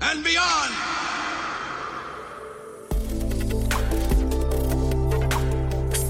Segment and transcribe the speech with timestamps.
[0.00, 0.72] and beyond!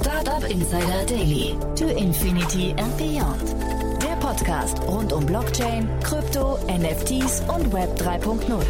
[0.00, 1.58] Startup Insider Daily.
[1.76, 4.02] To Infinity and Beyond.
[4.02, 8.64] Der Podcast rund um Blockchain, Krypto, NFTs und Web 3.0.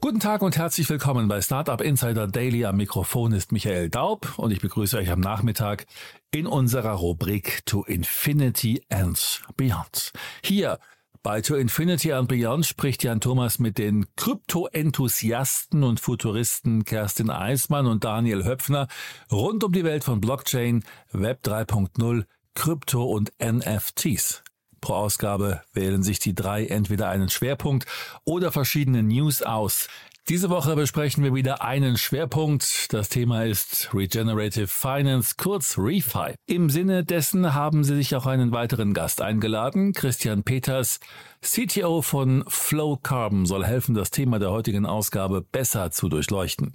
[0.00, 2.64] Guten Tag und herzlich willkommen bei Startup Insider Daily.
[2.64, 5.86] Am Mikrofon ist Michael Daub und ich begrüße euch am Nachmittag
[6.30, 10.12] in unserer Rubrik To Infinity and Beyond.
[10.42, 10.78] Hier
[11.22, 17.86] bei To Infinity and Beyond spricht Jan Thomas mit den Krypto-Enthusiasten und Futuristen Kerstin Eismann
[17.86, 18.88] und Daniel Höpfner
[19.30, 20.82] rund um die Welt von Blockchain,
[21.12, 24.42] Web 3.0, Krypto und NFTs.
[24.80, 27.86] Pro Ausgabe wählen sich die drei entweder einen Schwerpunkt
[28.24, 29.88] oder verschiedene News aus.
[30.30, 32.92] Diese Woche besprechen wir wieder einen Schwerpunkt.
[32.92, 36.36] Das Thema ist Regenerative Finance, kurz ReFi.
[36.46, 39.92] Im Sinne dessen haben sie sich auch einen weiteren Gast eingeladen.
[39.92, 41.00] Christian Peters,
[41.42, 46.74] CTO von Flow Carbon, soll helfen, das Thema der heutigen Ausgabe besser zu durchleuchten.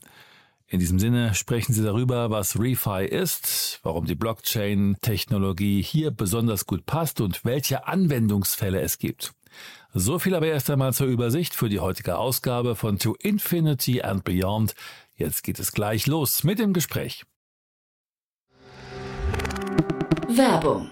[0.68, 6.86] In diesem Sinne sprechen Sie darüber, was ReFi ist, warum die Blockchain-Technologie hier besonders gut
[6.86, 9.34] passt und welche Anwendungsfälle es gibt.
[9.94, 14.24] So viel aber erst einmal zur Übersicht für die heutige Ausgabe von To Infinity and
[14.24, 14.76] Beyond.
[15.16, 17.24] Jetzt geht es gleich los mit dem Gespräch.
[20.28, 20.92] Werbung.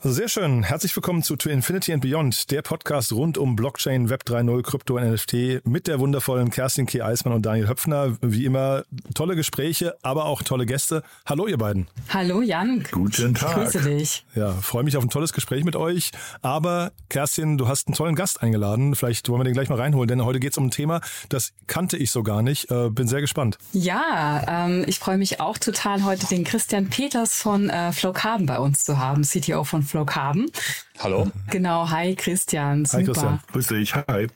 [0.00, 0.62] Sehr schön.
[0.62, 4.96] Herzlich willkommen zu To Infinity and Beyond, der Podcast rund um Blockchain, Web 3.0, Krypto
[4.96, 7.02] und NFT mit der wundervollen Kerstin K.
[7.02, 8.16] Eismann und Daniel Höpfner.
[8.20, 11.02] Wie immer tolle Gespräche, aber auch tolle Gäste.
[11.26, 11.88] Hallo ihr beiden.
[12.10, 12.84] Hallo Jan.
[12.92, 13.56] Guten Tag.
[13.56, 14.24] Grüße dich.
[14.36, 16.12] Ja, freue mich auf ein tolles Gespräch mit euch.
[16.42, 18.94] Aber Kerstin, du hast einen tollen Gast eingeladen.
[18.94, 21.50] Vielleicht wollen wir den gleich mal reinholen, denn heute geht es um ein Thema, das
[21.66, 22.70] kannte ich so gar nicht.
[22.70, 23.58] Äh, bin sehr gespannt.
[23.72, 28.46] Ja, ähm, ich freue mich auch total, heute den Christian Peters von äh, Flow Carbon
[28.46, 30.50] bei uns zu haben, CTO von Flow Carbon.
[31.00, 31.30] Hallo.
[31.50, 32.84] Genau, hi Christian.
[32.84, 33.00] Super.
[33.00, 33.40] Hi Christian.
[33.52, 33.94] Grüß dich.
[33.94, 34.28] Hi.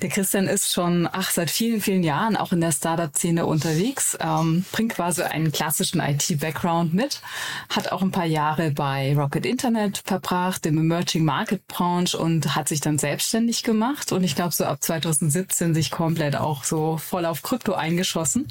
[0.00, 4.64] Der Christian ist schon ach, seit vielen, vielen Jahren auch in der Startup-Szene unterwegs, ähm,
[4.72, 7.20] bringt quasi einen klassischen IT-Background mit,
[7.68, 12.68] hat auch ein paar Jahre bei Rocket Internet verbracht, im Emerging Market Branch und hat
[12.68, 14.12] sich dann selbstständig gemacht.
[14.12, 18.48] Und ich glaube so ab 2017 sich komplett auch so voll auf Krypto eingeschossen,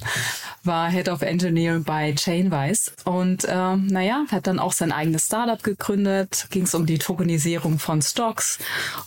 [0.64, 2.92] war Head of Engineering bei Chainwise.
[3.06, 7.80] Und ähm, naja, hat dann auch sein eigenes Startup gegründet, ging es um die Tokenisierung
[7.80, 8.60] von Stocks.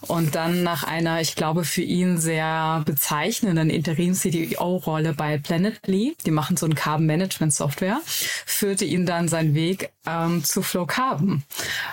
[0.03, 6.57] Und dann nach einer, ich glaube für ihn sehr bezeichnenden Interim-CDO-Rolle bei Planetly, die machen
[6.57, 11.43] so ein Carbon-Management-Software, führte ihn dann seinen Weg ähm, zu Flow Carbon.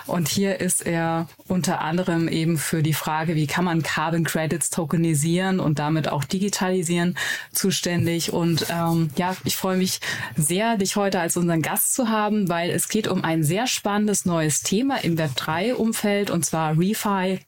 [0.06, 4.70] Und hier ist er unter anderem eben für die Frage, wie kann man Carbon Credits
[4.70, 7.16] tokenisieren und damit auch digitalisieren,
[7.52, 8.32] zuständig.
[8.32, 10.00] Und ähm, ja, ich freue mich
[10.36, 14.24] sehr, dich heute als unseren Gast zu haben, weil es geht um ein sehr spannendes
[14.24, 17.40] neues Thema im Web3-Umfeld und zwar ReFi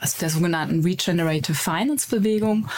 [0.00, 2.68] also der sogenannten Regenerative Finance Bewegung,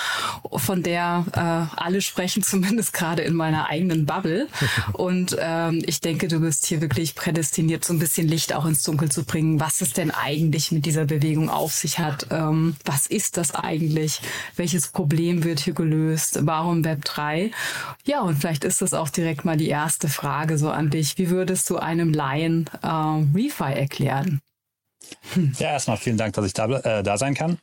[0.56, 4.48] von der äh, alle sprechen, zumindest gerade in meiner eigenen Bubble.
[4.92, 8.82] Und ähm, ich denke, du bist hier wirklich prädestiniert, so ein bisschen Licht auch ins
[8.82, 12.26] Dunkel zu bringen, was es denn eigentlich mit dieser Bewegung auf sich hat.
[12.30, 14.20] Ähm, was ist das eigentlich?
[14.56, 16.38] Welches Problem wird hier gelöst?
[16.42, 17.50] Warum Web 3?
[18.04, 21.18] Ja, und vielleicht ist das auch direkt mal die erste Frage so an dich.
[21.18, 24.40] Wie würdest du einem Laien äh, ReFi erklären?
[25.58, 27.58] Ja, erstmal vielen Dank, dass ich da, äh, da sein kann.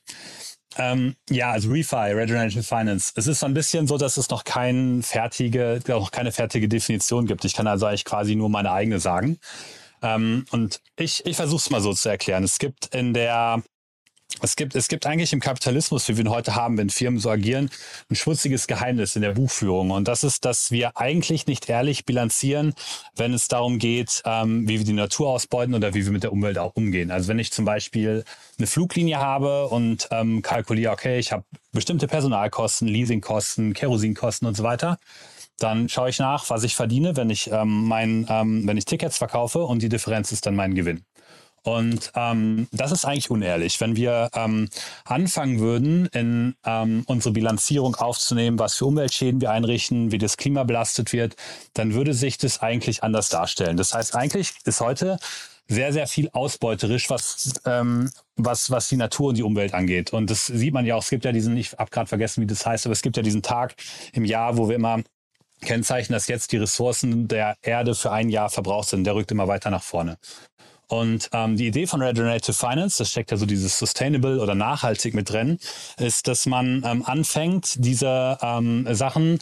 [0.77, 3.13] Ähm, ja, also ReFi, Regenerative Finance.
[3.15, 7.25] Es ist so ein bisschen so, dass es noch, kein fertige, noch keine fertige Definition
[7.25, 7.45] gibt.
[7.45, 9.39] Ich kann also eigentlich quasi nur meine eigene sagen.
[10.01, 12.43] Ähm, und ich, ich versuche es mal so zu erklären.
[12.43, 13.63] Es gibt in der
[14.41, 17.29] Es gibt, es gibt eigentlich im Kapitalismus, wie wir ihn heute haben, wenn Firmen so
[17.29, 17.69] agieren,
[18.09, 19.91] ein schmutziges Geheimnis in der Buchführung.
[19.91, 22.73] Und das ist, dass wir eigentlich nicht ehrlich bilanzieren,
[23.15, 26.31] wenn es darum geht, ähm, wie wir die Natur ausbeuten oder wie wir mit der
[26.31, 27.11] Umwelt auch umgehen.
[27.11, 28.23] Also wenn ich zum Beispiel
[28.57, 34.63] eine Fluglinie habe und ähm, kalkuliere, okay, ich habe bestimmte Personalkosten, Leasingkosten, Kerosinkosten und so
[34.63, 34.97] weiter,
[35.59, 39.17] dann schaue ich nach, was ich verdiene, wenn ich ähm, mein, ähm, wenn ich Tickets
[39.17, 41.05] verkaufe und die Differenz ist dann mein Gewinn.
[41.65, 43.81] Und ähm, das ist eigentlich unehrlich.
[43.81, 44.69] Wenn wir ähm,
[45.03, 50.63] anfangen würden, in ähm, unsere Bilanzierung aufzunehmen, was für Umweltschäden wir einrichten, wie das Klima
[50.63, 51.35] belastet wird,
[51.73, 53.77] dann würde sich das eigentlich anders darstellen.
[53.77, 55.17] Das heißt, eigentlich ist heute
[55.67, 60.13] sehr, sehr viel ausbeuterisch, was, ähm, was, was die Natur und die Umwelt angeht.
[60.13, 62.47] Und das sieht man ja auch, es gibt ja diesen, ich habe gerade vergessen, wie
[62.47, 63.73] das heißt, aber es gibt ja diesen Tag
[64.13, 65.01] im Jahr, wo wir immer
[65.61, 69.03] kennzeichnen, dass jetzt die Ressourcen der Erde für ein Jahr verbraucht sind.
[69.05, 70.19] Der rückt immer weiter nach vorne.
[70.87, 75.13] Und ähm, die Idee von Regenerative Finance, das steckt ja so dieses Sustainable oder nachhaltig
[75.13, 75.57] mit drin,
[75.97, 79.39] ist, dass man ähm, anfängt, diese ähm, Sachen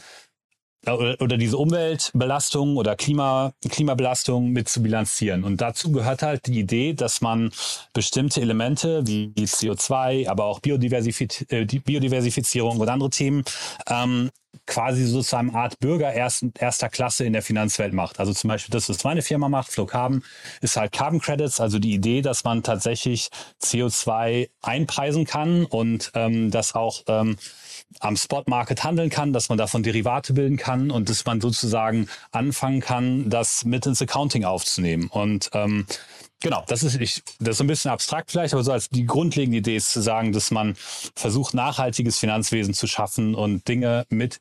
[0.86, 5.44] oder, diese Umweltbelastung oder Klima, Klimabelastung mit zu bilanzieren.
[5.44, 7.50] Und dazu gehört halt die Idee, dass man
[7.92, 13.44] bestimmte Elemente wie CO2, aber auch Biodiversifiz äh, Biodiversifizierung und andere Themen
[13.88, 14.30] ähm,
[14.66, 18.20] quasi so zu einem Art Bürger erst, erster Klasse in der Finanzwelt macht.
[18.20, 20.22] Also zum Beispiel das, was meine Firma macht, Flow Carbon,
[20.60, 23.28] ist halt Carbon Credits, also die Idee, dass man tatsächlich
[23.62, 27.36] CO2 einpreisen kann und ähm, das auch ähm,
[28.00, 32.80] am Spot-Market handeln kann, dass man davon Derivate bilden kann und dass man sozusagen anfangen
[32.80, 35.08] kann, das mit ins Accounting aufzunehmen.
[35.08, 35.86] Und ähm,
[36.40, 39.56] Genau, das ist, ich, das ist ein bisschen abstrakt vielleicht, aber so als die grundlegende
[39.56, 40.74] Idee ist zu sagen, dass man
[41.16, 44.40] versucht, nachhaltiges Finanzwesen zu schaffen und Dinge mit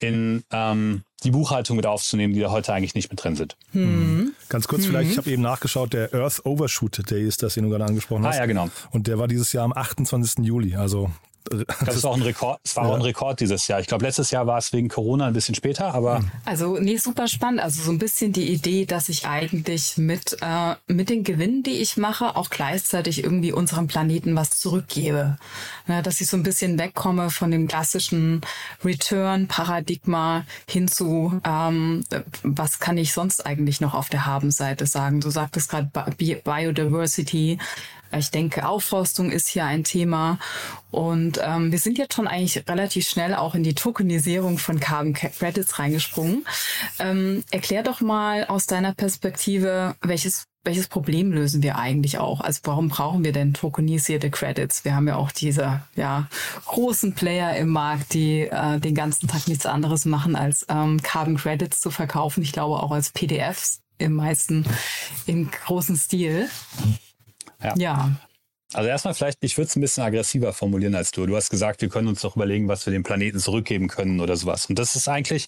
[0.00, 3.56] in ähm, die Buchhaltung mit aufzunehmen, die da heute eigentlich nicht mit drin sind.
[3.72, 4.32] Hm.
[4.48, 4.86] Ganz kurz mhm.
[4.86, 8.24] vielleicht, ich habe eben nachgeschaut, der Earth Overshoot Day ist das, den du gerade angesprochen
[8.26, 8.36] hast.
[8.36, 8.68] Ah ja, genau.
[8.90, 10.44] Und der war dieses Jahr am 28.
[10.44, 11.10] Juli, also
[11.84, 12.60] das ist auch ein Rekord.
[12.64, 12.90] Es war ja.
[12.90, 13.80] auch ein Rekord dieses Jahr.
[13.80, 16.24] Ich glaube, letztes Jahr war es wegen Corona ein bisschen später, aber.
[16.44, 17.60] Also, nee, super spannend.
[17.60, 21.78] Also so ein bisschen die Idee, dass ich eigentlich mit, äh, mit den Gewinnen, die
[21.78, 25.38] ich mache, auch gleichzeitig irgendwie unserem Planeten was zurückgebe.
[25.86, 28.42] Ja, dass ich so ein bisschen wegkomme von dem klassischen
[28.84, 32.04] Return-Paradigma hin zu, ähm,
[32.42, 35.20] was kann ich sonst eigentlich noch auf der Habenseite sagen?
[35.20, 35.90] Du sagtest gerade
[36.44, 37.58] Biodiversity.
[38.16, 40.38] Ich denke, Aufforstung ist hier ein Thema.
[40.90, 45.12] Und ähm, wir sind jetzt schon eigentlich relativ schnell auch in die Tokenisierung von Carbon
[45.12, 46.46] Credits reingesprungen.
[46.98, 52.42] Ähm, erklär doch mal aus deiner Perspektive, welches welches Problem lösen wir eigentlich auch?
[52.42, 54.84] Also warum brauchen wir denn tokenisierte Credits?
[54.84, 56.28] Wir haben ja auch diese ja,
[56.66, 61.38] großen Player im Markt, die äh, den ganzen Tag nichts anderes machen, als ähm, Carbon
[61.38, 62.42] Credits zu verkaufen.
[62.42, 64.66] Ich glaube auch als PDFs im meisten
[65.26, 66.50] im großen Stil.
[67.62, 67.74] Ja.
[67.76, 68.12] ja.
[68.74, 71.24] Also erstmal vielleicht, ich würde es ein bisschen aggressiver formulieren als du.
[71.24, 74.36] Du hast gesagt, wir können uns doch überlegen, was wir dem Planeten zurückgeben können oder
[74.36, 74.66] sowas.
[74.66, 75.46] Und das ist eigentlich,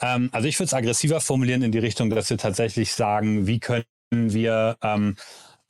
[0.00, 3.60] ähm, also ich würde es aggressiver formulieren in die Richtung, dass wir tatsächlich sagen, wie
[3.60, 5.16] können wir ähm,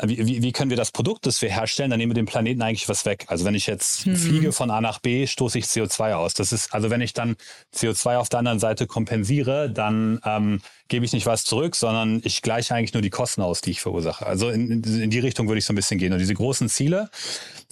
[0.03, 2.89] wie, wie, können wir das Produkt, das wir herstellen, dann nehmen wir dem Planeten eigentlich
[2.89, 3.27] was weg.
[3.29, 4.17] Also wenn ich jetzt mhm.
[4.17, 6.35] fliege von A nach B, stoße ich CO2 aus.
[6.35, 7.37] Das ist, also wenn ich dann
[7.75, 12.43] CO2 auf der anderen Seite kompensiere, dann ähm, gebe ich nicht was zurück, sondern ich
[12.43, 14.27] gleiche eigentlich nur die Kosten aus, die ich verursache.
[14.27, 16.13] Also in, in die Richtung würde ich so ein bisschen gehen.
[16.13, 17.09] Und diese großen Ziele,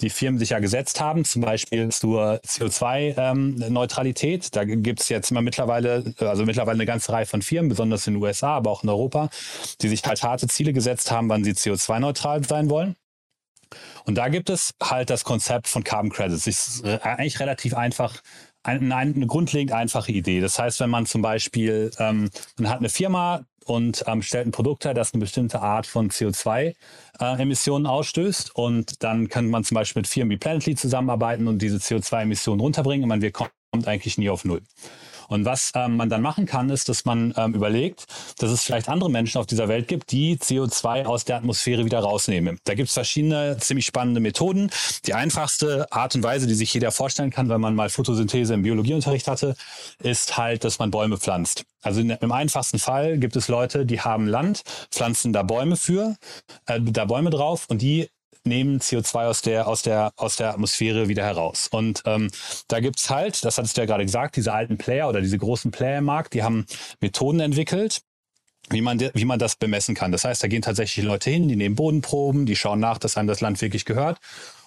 [0.01, 5.29] die Firmen sich ja gesetzt haben, zum Beispiel zur CO2-Neutralität, ähm, da gibt es jetzt
[5.29, 8.83] immer mittlerweile, also mittlerweile eine ganze Reihe von Firmen, besonders in den USA, aber auch
[8.83, 9.29] in Europa,
[9.81, 12.95] die sich halt harte Ziele gesetzt haben, wann sie CO2-neutral sein wollen.
[14.05, 16.45] Und da gibt es halt das Konzept von Carbon Credits.
[16.45, 18.21] Das ist eigentlich relativ einfach
[18.63, 20.39] eine, eine grundlegend einfache Idee.
[20.39, 24.51] Das heißt, wenn man zum Beispiel, ähm, man hat eine Firma und ähm, stellt ein
[24.51, 29.75] Produkt her, das eine bestimmte Art von CO2-Emissionen äh, ausstößt und dann kann man zum
[29.75, 34.17] Beispiel mit Firmen wie Planetly zusammenarbeiten und diese CO2-Emissionen runterbringen und man wird, kommt eigentlich
[34.17, 34.61] nie auf Null.
[35.33, 38.05] Und was ähm, man dann machen kann, ist, dass man ähm, überlegt,
[38.37, 42.01] dass es vielleicht andere Menschen auf dieser Welt gibt, die CO2 aus der Atmosphäre wieder
[42.01, 42.59] rausnehmen.
[42.65, 44.69] Da gibt es verschiedene ziemlich spannende Methoden.
[45.07, 48.61] Die einfachste Art und Weise, die sich jeder vorstellen kann, wenn man mal Photosynthese im
[48.61, 49.55] Biologieunterricht hatte,
[50.03, 51.63] ist halt, dass man Bäume pflanzt.
[51.81, 54.61] Also in, im einfachsten Fall gibt es Leute, die haben Land,
[54.91, 56.15] pflanzen da Bäume für,
[56.67, 58.07] äh, da Bäume drauf und die
[58.45, 61.67] nehmen CO2 aus der, aus der, aus der Atmosphäre wieder heraus.
[61.71, 62.29] Und ähm,
[62.67, 65.71] da gibt's halt, das hattest du ja gerade gesagt, diese alten Player oder diese großen
[65.71, 66.65] Player im Markt, die haben
[66.99, 68.01] Methoden entwickelt,
[68.69, 70.11] wie man, wie man das bemessen kann.
[70.11, 73.27] Das heißt, da gehen tatsächlich Leute hin, die nehmen Bodenproben, die schauen nach, dass einem
[73.27, 74.19] das Land wirklich gehört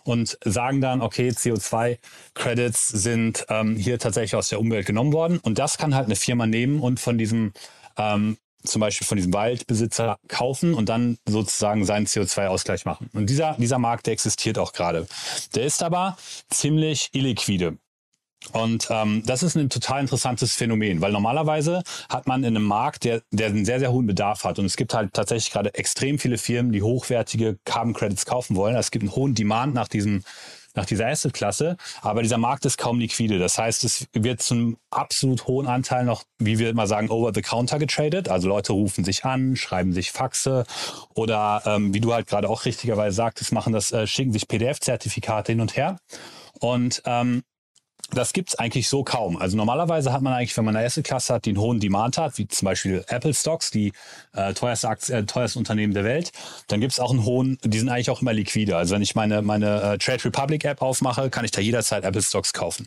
[0.04, 5.38] und sagen dann, okay, CO2-Credits sind ähm, hier tatsächlich aus der Umwelt genommen worden.
[5.38, 7.52] Und das kann halt eine Firma nehmen und von diesem
[7.96, 13.10] ähm, zum Beispiel von diesem Waldbesitzer kaufen und dann sozusagen seinen CO2-Ausgleich machen.
[13.12, 15.06] Und dieser, dieser Markt, der existiert auch gerade.
[15.54, 16.16] Der ist aber
[16.50, 17.78] ziemlich illiquide.
[18.52, 23.04] Und ähm, das ist ein total interessantes Phänomen, weil normalerweise hat man in einem Markt,
[23.04, 24.58] der, der einen sehr, sehr hohen Bedarf hat.
[24.58, 28.76] Und es gibt halt tatsächlich gerade extrem viele Firmen, die hochwertige Carbon Credits kaufen wollen.
[28.76, 30.22] Es gibt einen hohen Demand nach diesem
[30.76, 33.38] nach dieser Asset-Klasse, aber dieser Markt ist kaum liquide.
[33.38, 37.42] Das heißt, es wird zum absolut hohen Anteil noch, wie wir immer sagen, over the
[37.42, 38.28] counter getradet.
[38.28, 40.64] Also Leute rufen sich an, schreiben sich Faxe
[41.14, 45.52] oder ähm, wie du halt gerade auch richtigerweise sagtest, machen das, äh, schicken sich PDF-Zertifikate
[45.52, 45.96] hin und her.
[46.60, 47.42] Und ähm,
[48.12, 49.36] das gibt's eigentlich so kaum.
[49.36, 52.38] Also normalerweise hat man eigentlich, wenn man eine Asset-Klasse hat, die einen hohen Demand hat,
[52.38, 53.92] wie zum Beispiel Apple Stocks, die
[54.32, 56.32] äh, teuerste, Aktie, äh, teuerste Unternehmen der Welt,
[56.68, 58.76] dann gibt's auch einen hohen, die sind eigentlich auch immer liquide.
[58.76, 62.22] Also wenn ich meine, meine äh, Trade Republic App aufmache, kann ich da jederzeit Apple
[62.22, 62.86] Stocks kaufen.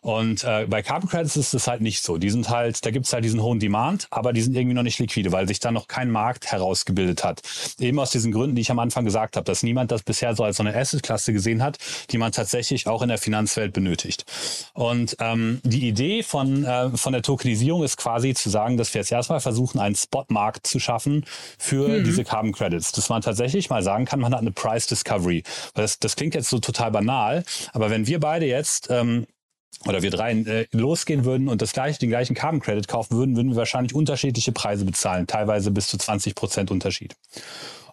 [0.00, 2.18] Und äh, bei Carbon Credits ist das halt nicht so.
[2.18, 4.84] Die sind halt, da gibt es halt diesen hohen Demand, aber die sind irgendwie noch
[4.84, 7.42] nicht liquide, weil sich da noch kein Markt herausgebildet hat.
[7.80, 10.44] Eben aus diesen Gründen, die ich am Anfang gesagt habe, dass niemand das bisher so
[10.44, 11.78] als so eine Asset-Klasse gesehen hat,
[12.10, 14.24] die man tatsächlich auch in der Finanzwelt benötigt.
[14.72, 19.00] Und ähm, die Idee von, äh, von der Tokenisierung ist quasi zu sagen, dass wir
[19.00, 21.24] jetzt erstmal versuchen, einen Spot-Markt zu schaffen
[21.58, 22.04] für mhm.
[22.04, 22.92] diese Carbon Credits.
[22.92, 25.42] Dass man tatsächlich mal sagen kann, man hat eine Price Discovery.
[25.74, 29.26] Weil das, das klingt jetzt so total banal, aber wenn wir beide jetzt ähm,
[29.86, 33.36] oder wir drei äh, losgehen würden und das gleiche, den gleichen Carbon Credit kaufen würden,
[33.36, 37.14] würden wir wahrscheinlich unterschiedliche Preise bezahlen, teilweise bis zu 20 Prozent Unterschied.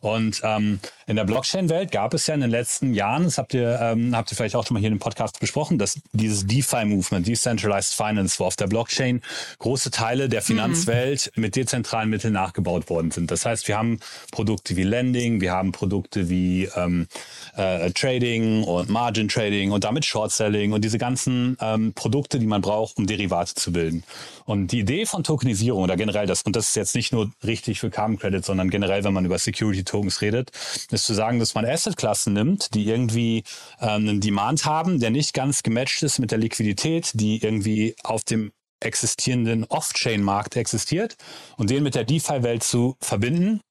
[0.02, 3.80] Und ähm, in der Blockchain-Welt gab es ja in den letzten Jahren, das habt ihr,
[3.80, 7.94] ähm, habt ihr vielleicht auch schon mal hier im Podcast besprochen, dass dieses DeFi-Movement, Decentralized
[7.94, 9.22] Finance, wo auf der Blockchain
[9.60, 10.46] große Teile der mhm.
[10.46, 11.42] Finanzwelt mhm.
[11.42, 13.30] mit dezentralen Mitteln nachgebaut worden sind.
[13.30, 14.00] Das heißt, wir haben
[14.32, 17.08] Produkte wie Lending, wir haben Produkte wie ähm,
[17.56, 22.48] äh, Trading und Margin Trading und damit Short Selling und diese ganzen ähm, Produkte, die
[22.48, 24.04] man braucht, um Derivate zu bilden.
[24.46, 27.80] Und die Idee von Tokenisierung oder generell das, und das ist jetzt nicht nur richtig
[27.80, 30.52] für Carbon Credit, sondern generell, wenn man über Security Tokens redet,
[30.96, 33.44] ist zu sagen, dass man Asset-Klassen nimmt, die irgendwie
[33.80, 38.24] ähm, einen Demand haben, der nicht ganz gematcht ist mit der Liquidität, die irgendwie auf
[38.24, 41.16] dem existierenden Off-Chain-Markt existiert
[41.58, 43.62] und den mit der DeFi-Welt zu verbinden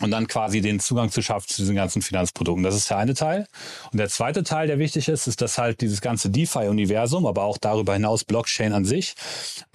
[0.00, 2.62] und dann quasi den Zugang zu schaffen zu diesen ganzen Finanzprodukten.
[2.62, 3.46] Das ist der eine Teil.
[3.92, 7.58] Und der zweite Teil, der wichtig ist, ist, dass halt dieses ganze DeFi-Universum, aber auch
[7.58, 9.14] darüber hinaus Blockchain an sich,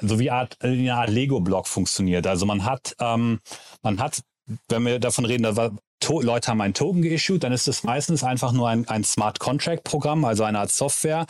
[0.02, 2.28] so wie eine Art, eine Art Lego-Block funktioniert.
[2.28, 3.40] Also man hat, ähm,
[3.84, 4.22] man hat
[4.68, 5.46] wenn wir davon reden,
[6.00, 9.40] da Leute haben einen Token geissued, dann ist es meistens einfach nur ein, ein Smart
[9.40, 11.26] Contract Programm, also eine Art Software,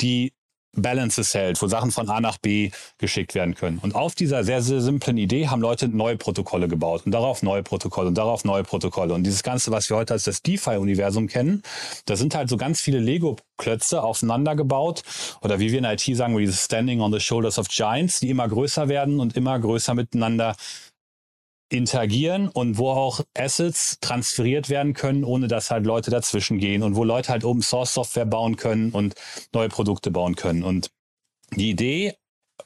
[0.00, 0.32] die
[0.76, 3.78] Balances hält, wo Sachen von A nach B geschickt werden können.
[3.78, 7.62] Und auf dieser sehr, sehr simplen Idee haben Leute neue Protokolle gebaut und darauf neue
[7.62, 9.14] Protokolle und darauf neue Protokolle.
[9.14, 11.62] Und dieses Ganze, was wir heute als das DeFi-Universum kennen,
[12.06, 15.02] da sind halt so ganz viele Lego-Klötze aufeinander gebaut
[15.42, 18.48] oder wie wir in IT sagen, dieses Standing on the Shoulders of Giants, die immer
[18.48, 20.54] größer werden und immer größer miteinander
[21.70, 26.96] interagieren und wo auch Assets transferiert werden können, ohne dass halt Leute dazwischen gehen und
[26.96, 29.14] wo Leute halt Open Source Software bauen können und
[29.54, 30.62] neue Produkte bauen können.
[30.62, 30.90] Und
[31.56, 32.14] die Idee,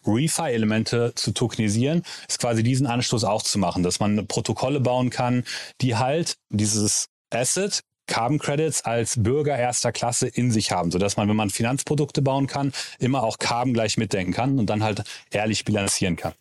[0.07, 5.45] ReFi-Elemente zu tokenisieren, ist quasi diesen Anstoß auch zu machen, dass man Protokolle bauen kann,
[5.81, 11.29] die halt dieses Asset Carbon Credits als Bürger erster Klasse in sich haben, sodass man,
[11.29, 15.65] wenn man Finanzprodukte bauen kann, immer auch Carbon gleich mitdenken kann und dann halt ehrlich
[15.65, 16.35] bilanzieren kann.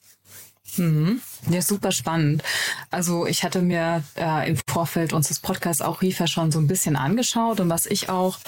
[0.78, 1.22] Mhm.
[1.50, 2.44] Ja, super spannend.
[2.90, 6.96] Also ich hatte mir äh, im Vorfeld unseres Podcasts auch RIFA schon so ein bisschen
[6.96, 8.40] angeschaut und was ich auch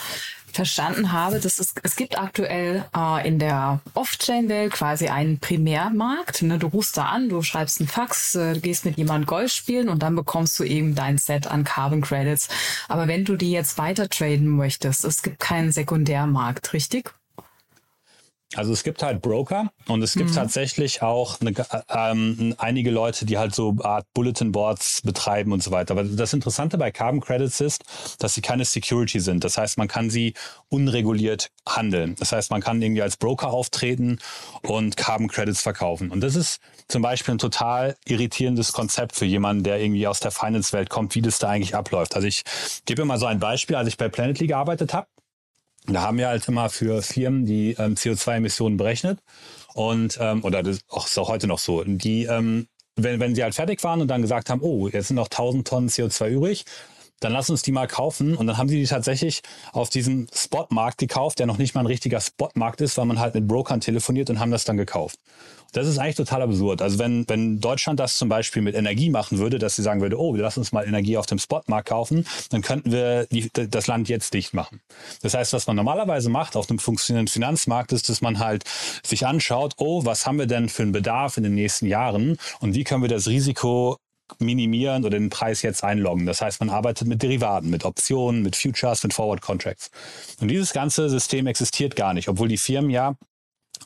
[0.55, 6.41] verstanden habe, dass es, es gibt aktuell äh, in der Off-Chain-Welt quasi einen Primärmarkt.
[6.43, 6.57] Ne?
[6.57, 10.01] Du rufst da an, du schreibst einen Fax, äh, gehst mit jemandem Golf spielen und
[10.01, 12.47] dann bekommst du eben dein Set an Carbon Credits.
[12.87, 17.13] Aber wenn du die jetzt weiter traden möchtest, es gibt keinen Sekundärmarkt, richtig?
[18.55, 20.35] Also es gibt halt Broker und es gibt mhm.
[20.35, 21.53] tatsächlich auch eine,
[21.89, 25.91] ähm, einige Leute, die halt so Art Bulletin Boards betreiben und so weiter.
[25.93, 27.83] Aber das Interessante bei Carbon Credits ist,
[28.19, 29.43] dass sie keine Security sind.
[29.43, 30.33] Das heißt, man kann sie
[30.69, 32.15] unreguliert handeln.
[32.19, 34.19] Das heißt, man kann irgendwie als Broker auftreten
[34.63, 36.11] und Carbon Credits verkaufen.
[36.11, 40.31] Und das ist zum Beispiel ein total irritierendes Konzept für jemanden, der irgendwie aus der
[40.31, 42.15] Finance-Welt kommt, wie das da eigentlich abläuft.
[42.15, 42.43] Also ich
[42.85, 45.07] gebe mal so ein Beispiel, als ich bei Planetly gearbeitet habe
[45.87, 49.19] da haben wir halt immer für Firmen die ähm, CO2-Emissionen berechnet
[49.73, 51.83] und ähm, oder das auch ist auch heute noch so.
[51.83, 55.17] Die, ähm, wenn, wenn sie halt fertig waren und dann gesagt haben, oh, jetzt sind
[55.17, 56.65] noch 1000 Tonnen CO2 übrig,
[57.19, 58.35] dann lass uns die mal kaufen.
[58.35, 59.41] Und dann haben sie die tatsächlich
[59.71, 63.35] auf diesem Spotmarkt gekauft, der noch nicht mal ein richtiger Spotmarkt ist, weil man halt
[63.35, 65.19] mit Brokern telefoniert und haben das dann gekauft.
[65.75, 66.81] Das ist eigentlich total absurd.
[66.81, 70.17] Also wenn, wenn Deutschland das zum Beispiel mit Energie machen würde, dass sie sagen würde,
[70.17, 73.87] oh, wir lassen uns mal Energie auf dem Spotmarkt kaufen, dann könnten wir die, das
[73.87, 74.79] Land jetzt dicht machen.
[75.21, 78.63] Das heißt, was man normalerweise macht auf einem funktionierenden Finanzmarkt, ist, dass man halt
[79.03, 82.73] sich anschaut, oh, was haben wir denn für einen Bedarf in den nächsten Jahren und
[82.73, 83.97] wie können wir das Risiko
[84.39, 86.25] minimieren oder den Preis jetzt einloggen.
[86.25, 89.91] Das heißt, man arbeitet mit Derivaten, mit Optionen, mit Futures, mit Forward Contracts.
[90.39, 93.15] Und dieses ganze System existiert gar nicht, obwohl die Firmen ja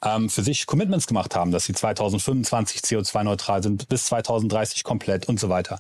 [0.04, 5.40] ähm, für sich Commitments gemacht haben, dass sie 2025 CO2-neutral sind, bis 2030 komplett und
[5.40, 5.80] so weiter.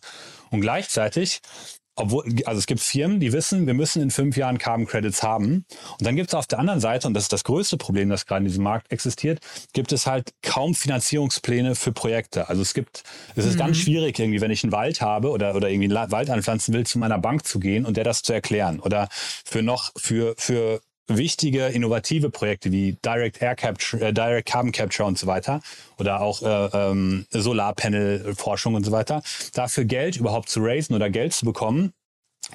[0.52, 1.42] Und gleichzeitig
[2.00, 5.66] obwohl, also es gibt Firmen, die wissen, wir müssen in fünf Jahren Carbon Credits haben.
[5.98, 8.26] Und dann gibt es auf der anderen Seite, und das ist das größte Problem, das
[8.26, 9.40] gerade in diesem Markt existiert,
[9.74, 12.50] gibt es halt kaum Finanzierungspläne für Projekte.
[12.50, 13.04] Also es gibt,
[13.36, 13.60] es ist mhm.
[13.60, 16.86] ganz schwierig, irgendwie, wenn ich einen Wald habe oder, oder irgendwie einen Wald anpflanzen will,
[16.86, 18.80] zu meiner Bank zu gehen und der das zu erklären.
[18.80, 24.72] Oder für noch, für, für wichtige innovative Projekte wie Direct Air Capture, äh, Direct Carbon
[24.72, 25.62] Capture und so weiter
[25.98, 29.22] oder auch äh, ähm, Solarpanel Forschung und so weiter,
[29.54, 31.94] dafür Geld überhaupt zu raisen oder Geld zu bekommen,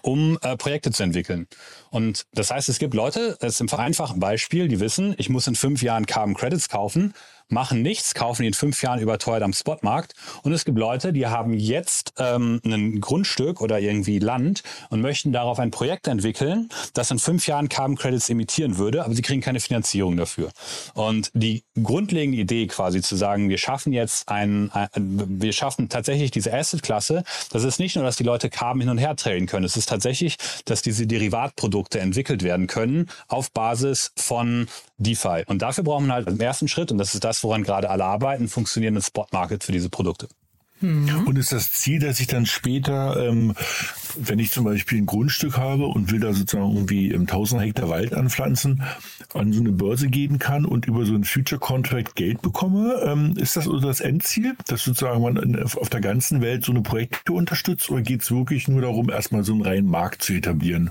[0.03, 1.47] um äh, Projekte zu entwickeln.
[1.91, 5.47] Und das heißt, es gibt Leute, das ist im vereinfachten Beispiel, die wissen, ich muss
[5.47, 7.15] in fünf Jahren Carbon Credits kaufen
[7.49, 10.15] machen nichts, kaufen in fünf Jahren überteuert am Spotmarkt.
[10.43, 15.33] Und es gibt Leute, die haben jetzt ähm, ein Grundstück oder irgendwie Land und möchten
[15.33, 19.41] darauf ein Projekt entwickeln, das in fünf Jahren Carbon Credits emittieren würde, aber sie kriegen
[19.41, 20.51] keine Finanzierung dafür.
[20.95, 26.31] Und die grundlegende Idee quasi zu sagen, wir schaffen jetzt ein, ein wir schaffen tatsächlich
[26.31, 29.65] diese Asset-Klasse, das ist nicht nur, dass die Leute Carbon hin und her traden können,
[29.65, 34.67] es ist tatsächlich, dass diese Derivatprodukte entwickelt werden können auf Basis von
[34.99, 35.45] DeFi.
[35.47, 38.05] Und dafür brauchen wir halt im ersten Schritt, und das ist das, woran gerade alle
[38.05, 40.29] arbeiten, funktionierenden Spot-Market für diese Produkte.
[40.81, 41.27] Mhm.
[41.27, 43.55] Und ist das Ziel, dass ich dann später, ähm,
[44.17, 48.13] wenn ich zum Beispiel ein Grundstück habe und will da sozusagen irgendwie 1000 Hektar Wald
[48.13, 48.83] anpflanzen,
[49.33, 53.01] an so eine Börse gehen kann und über so ein Future Contract Geld bekomme?
[53.05, 56.83] Ähm, ist das also das Endziel, dass sozusagen man auf der ganzen Welt so eine
[56.83, 60.91] Projekte unterstützt oder geht es wirklich nur darum, erstmal so einen reinen Markt zu etablieren?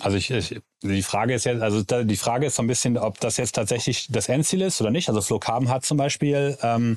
[0.00, 3.20] Also ich, ich, die Frage ist jetzt, also die Frage ist so ein bisschen, ob
[3.20, 5.08] das jetzt tatsächlich das Endziel ist oder nicht.
[5.08, 6.96] Also Flo Carbon hat zum Beispiel ähm,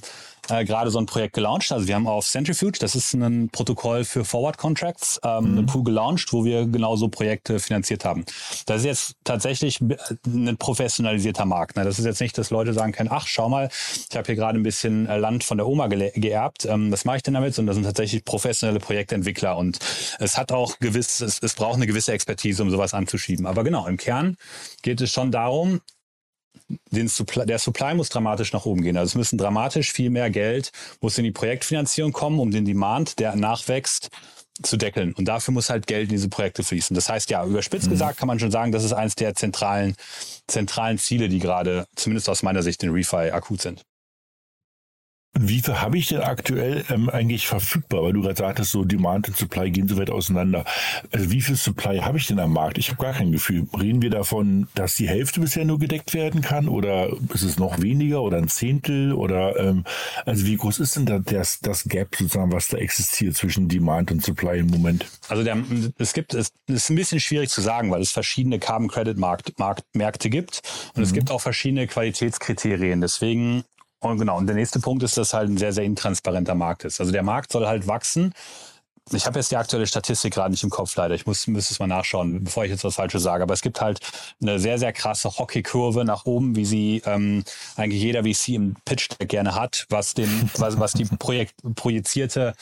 [0.49, 1.71] äh, gerade so ein Projekt gelauncht.
[1.71, 5.57] Also wir haben auf Centrifuge, das ist ein Protokoll für Forward Contracts, ähm, mhm.
[5.57, 8.25] einen Pool gelauncht, wo wir genau so Projekte finanziert haben.
[8.65, 11.75] Das ist jetzt tatsächlich ein professionalisierter Markt.
[11.75, 11.83] Ne?
[11.83, 13.69] Das ist jetzt nicht, dass Leute sagen können, ach, schau mal,
[14.09, 16.65] ich habe hier gerade ein bisschen äh, Land von der Oma ge geerbt.
[16.65, 17.55] Ähm, was mache ich denn damit?
[17.55, 19.79] Sondern das sind tatsächlich professionelle Projektentwickler und
[20.19, 23.45] es hat auch gewiss, es, es braucht eine gewisse Expertise, um sowas anzuschieben.
[23.45, 24.37] Aber genau, im Kern
[24.81, 25.81] geht es schon darum,
[26.91, 28.97] den Supply, der Supply muss dramatisch nach oben gehen.
[28.97, 33.19] Also es müssen dramatisch viel mehr Geld, muss in die Projektfinanzierung kommen, um den Demand,
[33.19, 34.09] der nachwächst,
[34.61, 35.13] zu deckeln.
[35.13, 36.93] Und dafür muss halt Geld in diese Projekte fließen.
[36.93, 37.91] Das heißt, ja, überspitzt mhm.
[37.91, 39.95] gesagt kann man schon sagen, das ist eines der zentralen,
[40.47, 43.83] zentralen Ziele, die gerade, zumindest aus meiner Sicht, in Refi akut sind.
[45.39, 48.03] Wie viel habe ich denn aktuell ähm, eigentlich verfügbar?
[48.03, 50.63] Weil du gerade sagtest, so Demand und Supply gehen so weit auseinander.
[51.11, 52.77] Also wie viel Supply habe ich denn am Markt?
[52.77, 53.67] Ich habe gar kein Gefühl.
[53.75, 57.81] Reden wir davon, dass die Hälfte bisher nur gedeckt werden kann oder ist es noch
[57.81, 59.85] weniger oder ein Zehntel oder ähm,
[60.27, 64.11] also wie groß ist denn da das, das Gap sozusagen, was da existiert zwischen Demand
[64.11, 65.07] und Supply im Moment?
[65.29, 65.57] Also der,
[65.97, 69.57] es gibt es ist ein bisschen schwierig zu sagen, weil es verschiedene Carbon Credit Markt,
[69.57, 71.03] Markt Märkte gibt und mhm.
[71.03, 73.01] es gibt auch verschiedene Qualitätskriterien.
[73.01, 73.63] Deswegen
[74.11, 76.99] und genau, und der nächste Punkt ist, dass halt ein sehr, sehr intransparenter Markt ist.
[76.99, 78.33] Also der Markt soll halt wachsen.
[79.11, 81.13] Ich habe jetzt die aktuelle Statistik gerade nicht im Kopf leider.
[81.13, 83.43] Ich muss, müsste es mal nachschauen, bevor ich jetzt was Falsches sage.
[83.43, 83.99] Aber es gibt halt
[84.41, 87.43] eine sehr, sehr krasse Hockeykurve nach oben, wie sie ähm,
[87.75, 92.53] eigentlich jeder VC im Pitch gerne hat, was den, was, was die Projekt, projizierte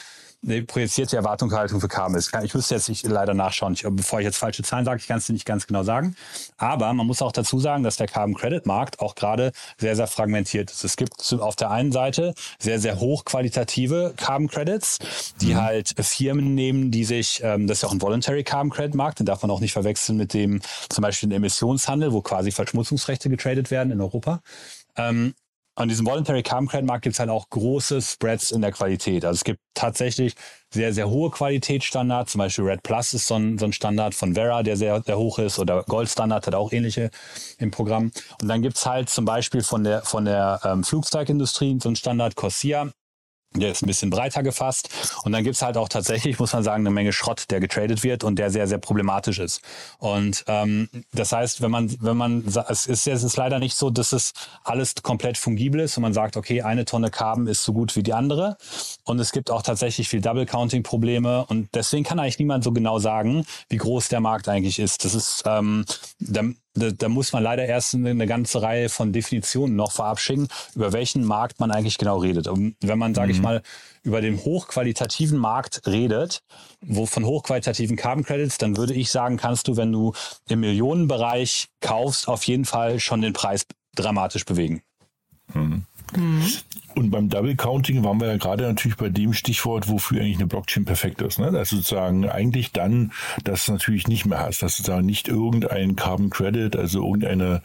[0.44, 2.32] eine projizierte Erwartungshaltung für Carbon ist.
[2.42, 3.74] Ich müsste jetzt nicht leider nachschauen.
[3.74, 6.16] Ich, bevor ich jetzt falsche Zahlen sage, ich kann es nicht ganz genau sagen.
[6.56, 10.08] Aber man muss auch dazu sagen, dass der Carbon Credit Markt auch gerade sehr, sehr
[10.08, 10.84] fragmentiert ist.
[10.84, 14.98] Es gibt auf der einen Seite sehr, sehr hochqualitative Carbon Credits,
[15.40, 15.62] die mhm.
[15.62, 19.20] halt Firmen nehmen, die sich, ähm, das ist ja auch ein Voluntary Carbon Credit Markt,
[19.20, 23.30] den darf man auch nicht verwechseln mit dem zum Beispiel den Emissionshandel, wo quasi Verschmutzungsrechte
[23.30, 24.40] getradet werden in Europa.
[24.96, 25.34] Ähm,
[25.74, 29.24] an diesem Voluntary Carbon Credit Markt gibt es halt auch große Spreads in der Qualität.
[29.24, 30.34] Also es gibt tatsächlich
[30.70, 32.32] sehr, sehr hohe Qualitätsstandards.
[32.32, 35.18] Zum Beispiel Red Plus ist so ein, so ein Standard von Vera, der sehr, sehr
[35.18, 35.58] hoch ist.
[35.58, 37.10] Oder Gold Standard hat auch ähnliche
[37.58, 38.12] im Programm.
[38.40, 41.96] Und dann gibt es halt zum Beispiel von der, von der ähm, Flugzeugindustrie so ein
[41.96, 42.90] Standard Corsia.
[43.54, 44.88] Der ist ein bisschen breiter gefasst.
[45.24, 48.02] Und dann gibt es halt auch tatsächlich, muss man sagen, eine Menge Schrott, der getradet
[48.02, 49.60] wird und der sehr, sehr problematisch ist.
[49.98, 53.90] Und ähm, das heißt, wenn man, wenn man, es ist, es ist leider nicht so,
[53.90, 54.32] dass es
[54.64, 58.02] alles komplett fungibel ist und man sagt, okay, eine Tonne Carbon ist so gut wie
[58.02, 58.56] die andere.
[59.04, 61.44] Und es gibt auch tatsächlich viel Double-Counting-Probleme.
[61.46, 65.04] Und deswegen kann eigentlich niemand so genau sagen, wie groß der Markt eigentlich ist.
[65.04, 65.84] Das ist, ähm,
[66.74, 70.92] da, da muss man leider erst eine, eine ganze Reihe von Definitionen noch verabschieden, über
[70.92, 72.48] welchen Markt man eigentlich genau redet.
[72.48, 73.34] Und wenn man, sage mhm.
[73.34, 73.62] ich mal,
[74.02, 76.42] über den hochqualitativen Markt redet,
[76.80, 80.12] wo von hochqualitativen Carbon Credits, dann würde ich sagen, kannst du, wenn du
[80.48, 84.82] im Millionenbereich kaufst, auf jeden Fall schon den Preis dramatisch bewegen.
[85.52, 85.84] Mhm.
[86.16, 86.52] Mhm.
[86.94, 90.46] Und beim Double Counting waren wir ja gerade natürlich bei dem Stichwort, wofür eigentlich eine
[90.46, 91.38] Blockchain perfekt ist.
[91.38, 91.50] Ne?
[91.50, 93.12] Das sozusagen eigentlich dann,
[93.44, 97.62] dass du natürlich nicht mehr hast, dass sozusagen nicht irgendein Carbon Credit, also irgendeine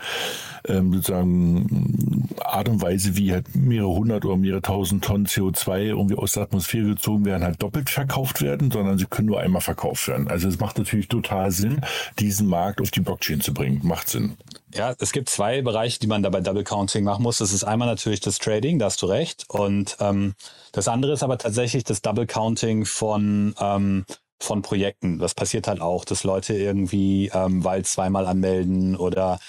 [0.68, 6.16] ähm, sozusagen Art und Weise, wie halt mehrere hundert oder mehrere tausend Tonnen CO2 irgendwie
[6.16, 10.08] aus der Atmosphäre gezogen werden, halt doppelt verkauft werden, sondern sie können nur einmal verkauft
[10.08, 10.28] werden.
[10.28, 11.82] Also es macht natürlich total Sinn,
[12.20, 13.82] diesen Markt auf die Blockchain zu bringen.
[13.84, 14.38] Macht Sinn.
[14.74, 17.38] Ja, es gibt zwei Bereiche, die man da bei Double Counting machen muss.
[17.38, 19.17] Das ist einmal natürlich das Trading, da hast du recht.
[19.50, 20.36] Und ähm,
[20.72, 24.06] das andere ist aber tatsächlich das Double Counting von, ähm,
[24.40, 25.20] von Projekten.
[25.20, 29.40] Das passiert halt auch, dass Leute irgendwie ähm, Wald zweimal anmelden oder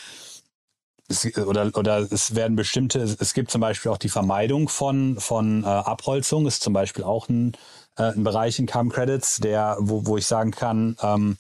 [1.08, 5.64] es, oder, oder es werden bestimmte, es gibt zum Beispiel auch die Vermeidung von, von
[5.64, 7.52] äh, Abholzung, ist zum Beispiel auch ein,
[7.96, 11.36] äh, ein Bereich in Carbon Credits, der, wo, wo ich sagen kann, ähm,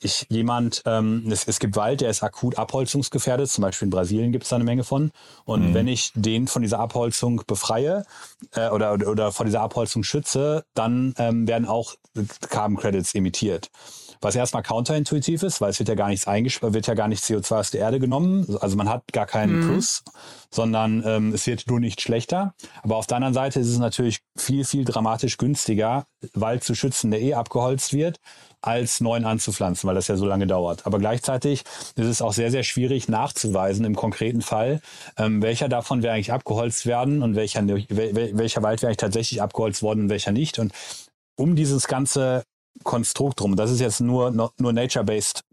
[0.00, 4.32] ich jemand, ähm, es, es gibt Wald, der ist akut abholzungsgefährdet, zum Beispiel in Brasilien
[4.32, 5.10] gibt es da eine Menge von.
[5.44, 5.74] Und mhm.
[5.74, 8.04] wenn ich den von dieser Abholzung befreie
[8.54, 11.94] äh, oder, oder, von dieser Abholzung schütze, dann ähm, werden auch
[12.48, 13.70] Carbon Credits emittiert.
[14.20, 17.22] Was erstmal counterintuitiv ist, weil es wird ja gar nichts eingesperrt, wird ja gar nicht
[17.22, 18.56] CO2 aus der Erde genommen.
[18.60, 19.68] Also man hat gar keinen mhm.
[19.68, 20.02] Plus,
[20.50, 22.54] sondern ähm, es wird nur nicht schlechter.
[22.82, 27.10] Aber auf der anderen Seite ist es natürlich viel, viel dramatisch günstiger, Wald zu schützen,
[27.10, 28.18] der eh abgeholzt wird,
[28.60, 30.86] als neuen anzupflanzen, weil das ja so lange dauert.
[30.86, 31.62] Aber gleichzeitig
[31.94, 34.80] ist es auch sehr, sehr schwierig nachzuweisen im konkreten Fall,
[35.16, 39.82] ähm, welcher davon wäre eigentlich abgeholzt werden und welcher, welcher Wald wäre eigentlich tatsächlich abgeholzt
[39.82, 40.58] worden und welcher nicht.
[40.58, 40.72] Und
[41.36, 42.42] um dieses ganze
[42.84, 43.56] Konstrukt drum.
[43.56, 45.44] Das ist jetzt nur, nur nature-based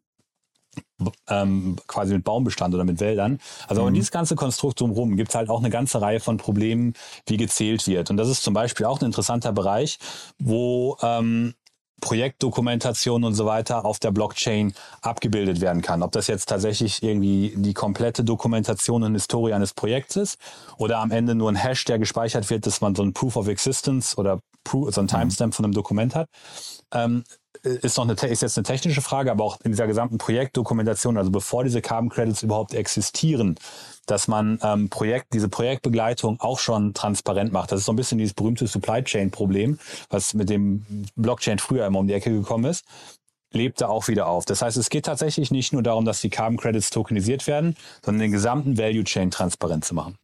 [1.29, 3.39] ähm, quasi mit Baumbestand oder mit Wäldern.
[3.67, 3.89] Also mhm.
[3.89, 6.93] in dieses ganze Konstrukt drumherum gibt es halt auch eine ganze Reihe von Problemen,
[7.27, 8.09] wie gezählt wird.
[8.09, 9.99] Und das ist zum Beispiel auch ein interessanter Bereich,
[10.39, 11.53] wo ähm,
[12.01, 16.03] Projektdokumentation und so weiter auf der Blockchain abgebildet werden kann.
[16.03, 20.37] Ob das jetzt tatsächlich irgendwie die komplette Dokumentation und Historie eines Projekts ist
[20.77, 23.47] oder am Ende nur ein Hash, der gespeichert wird, dass man so ein Proof of
[23.47, 26.29] Existence oder so ein Timestamp von einem Dokument hat.
[26.93, 27.23] Ähm,
[27.63, 31.31] ist noch eine, ist jetzt eine technische Frage, aber auch in dieser gesamten Projektdokumentation, also
[31.31, 33.55] bevor diese Carbon Credits überhaupt existieren,
[34.05, 37.71] dass man ähm, Projekt, diese Projektbegleitung auch schon transparent macht.
[37.71, 41.87] Das ist so ein bisschen dieses berühmte Supply Chain Problem, was mit dem Blockchain früher
[41.87, 42.85] immer um die Ecke gekommen ist
[43.55, 44.45] lebt da auch wieder auf.
[44.45, 48.21] Das heißt, es geht tatsächlich nicht nur darum, dass die Carbon Credits tokenisiert werden, sondern
[48.21, 50.17] den gesamten Value Chain transparent zu machen.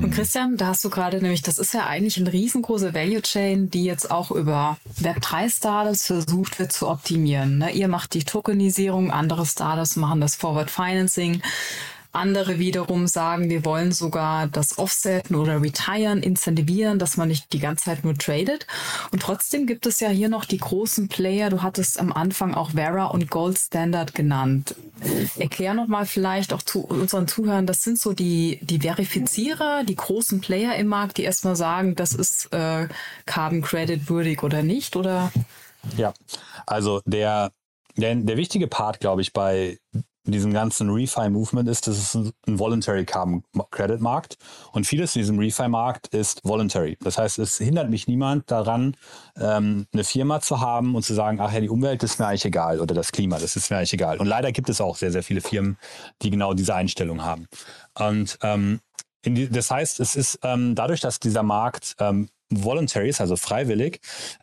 [0.00, 3.70] Und Christian, da hast du gerade nämlich, das ist ja eigentlich eine riesengroße Value Chain,
[3.70, 7.58] die jetzt auch über Web3-Startups versucht wird zu optimieren.
[7.58, 7.72] Ne?
[7.72, 11.42] Ihr macht die Tokenisierung, andere Startups machen das Forward Financing.
[12.12, 17.58] Andere wiederum sagen, wir wollen sogar das Offsetten oder Retiren incentivieren, dass man nicht die
[17.58, 18.66] ganze Zeit nur tradet.
[19.10, 21.48] Und trotzdem gibt es ja hier noch die großen Player.
[21.48, 24.74] Du hattest am Anfang auch Vera und Gold Standard genannt.
[25.38, 30.40] Erklär nochmal vielleicht auch zu unseren Zuhörern, das sind so die, die Verifizierer, die großen
[30.40, 32.88] Player im Markt, die erstmal sagen, das ist äh,
[33.24, 35.32] Carbon Credit würdig oder nicht, oder?
[35.96, 36.12] Ja,
[36.66, 37.52] also der,
[37.96, 39.78] der, der wichtige Part, glaube ich, bei
[40.30, 44.38] diesem ganzen Refi-Movement ist, das ist ein, ein Voluntary Carbon Credit Markt
[44.70, 46.96] und vieles in diesem Refi-Markt ist voluntary.
[47.00, 48.96] Das heißt, es hindert mich niemand daran,
[49.36, 52.44] ähm, eine Firma zu haben und zu sagen, ach ja, die Umwelt ist mir eigentlich
[52.44, 54.18] egal oder das Klima, das ist mir eigentlich egal.
[54.18, 55.76] Und leider gibt es auch sehr, sehr viele Firmen,
[56.22, 57.48] die genau diese Einstellung haben.
[57.98, 58.80] Und ähm,
[59.24, 64.00] die, das heißt, es ist ähm, dadurch, dass dieser Markt ähm, voluntary ist, also freiwillig,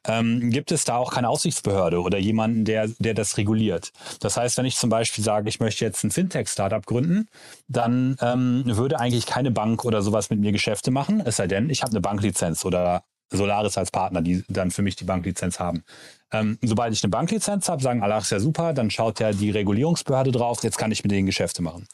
[0.07, 3.91] ähm, gibt es da auch keine Aussichtsbehörde oder jemanden, der, der das reguliert.
[4.19, 7.27] Das heißt, wenn ich zum Beispiel sage, ich möchte jetzt ein Fintech-Startup gründen,
[7.67, 11.69] dann ähm, würde eigentlich keine Bank oder sowas mit mir Geschäfte machen, es sei denn,
[11.69, 15.83] ich habe eine Banklizenz oder Solaris als Partner, die dann für mich die Banklizenz haben.
[16.31, 19.31] Ähm, sobald ich eine Banklizenz habe, sagen alle, ach, ist ja super, dann schaut ja
[19.31, 21.87] die Regulierungsbehörde drauf, jetzt kann ich mit denen Geschäfte machen.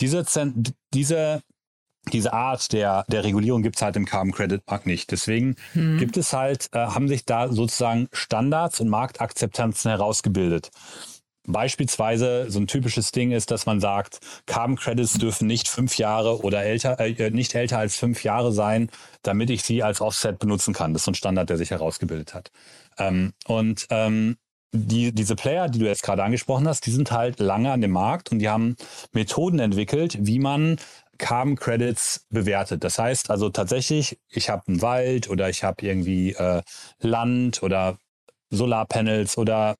[0.00, 0.24] Diese,
[0.92, 1.42] diese
[2.12, 5.10] diese Art der, der Regulierung gibt es halt im Carbon Credit Markt nicht.
[5.10, 5.98] Deswegen hm.
[5.98, 10.70] gibt es halt, äh, haben sich da sozusagen Standards und Marktakzeptanzen herausgebildet.
[11.46, 16.40] Beispielsweise so ein typisches Ding ist, dass man sagt, Carbon Credits dürfen nicht fünf Jahre
[16.42, 18.90] oder älter, äh, nicht älter als fünf Jahre sein,
[19.22, 20.94] damit ich sie als Offset benutzen kann.
[20.94, 22.50] Das ist so ein Standard, der sich herausgebildet hat.
[22.98, 24.36] Ähm, und ähm,
[24.74, 27.92] die, diese Player, die du jetzt gerade angesprochen hast, die sind halt lange an dem
[27.92, 28.76] Markt und die haben
[29.12, 30.76] Methoden entwickelt, wie man
[31.18, 32.84] Carbon Credits bewertet.
[32.84, 36.62] Das heißt also tatsächlich, ich habe einen Wald oder ich habe irgendwie äh,
[37.00, 37.98] Land oder
[38.50, 39.76] Solarpanels oder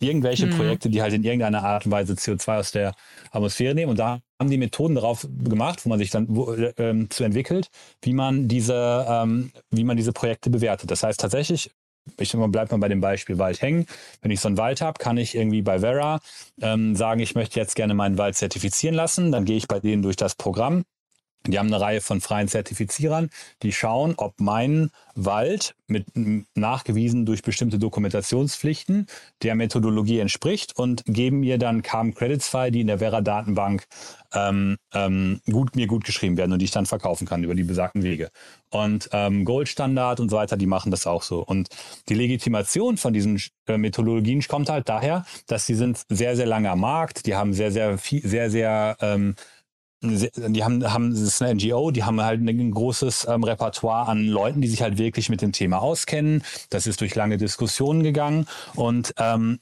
[0.00, 0.56] irgendwelche mhm.
[0.56, 2.94] Projekte, die halt in irgendeiner Art und Weise CO2 aus der
[3.30, 3.90] Atmosphäre nehmen.
[3.90, 7.24] Und da haben die Methoden darauf gemacht, wo man sich dann wo, äh, ähm, zu
[7.24, 7.68] entwickelt,
[8.02, 10.90] wie man diese, ähm, wie man diese Projekte bewertet.
[10.90, 11.70] Das heißt tatsächlich,
[12.18, 13.86] ich bleibe mal bei dem Beispiel Wald hängen.
[14.22, 16.20] Wenn ich so einen Wald habe, kann ich irgendwie bei Vera
[16.60, 19.32] ähm, sagen, ich möchte jetzt gerne meinen Wald zertifizieren lassen.
[19.32, 20.84] Dann gehe ich bei denen durch das Programm
[21.46, 23.30] die haben eine Reihe von freien Zertifizierern,
[23.62, 26.06] die schauen, ob mein Wald mit
[26.54, 29.06] nachgewiesen durch bestimmte Dokumentationspflichten
[29.42, 33.86] der Methodologie entspricht und geben mir dann Carbon Credits frei, die in der Vera-Datenbank
[34.34, 37.62] ähm, ähm, gut, mir gut geschrieben werden und die ich dann verkaufen kann über die
[37.62, 38.30] besagten Wege.
[38.70, 41.42] Und ähm, Goldstandard und so weiter, die machen das auch so.
[41.42, 41.68] Und
[42.08, 46.70] die Legitimation von diesen äh, Methodologien kommt halt daher, dass sie sind sehr, sehr lange
[46.70, 49.36] am Markt, die haben sehr, sehr viel, sehr, sehr ähm,
[50.10, 54.26] die haben, haben, das ist eine NGO, die haben halt ein großes ähm, Repertoire an
[54.26, 56.42] Leuten, die sich halt wirklich mit dem Thema auskennen.
[56.70, 59.60] Das ist durch lange Diskussionen gegangen und ähm,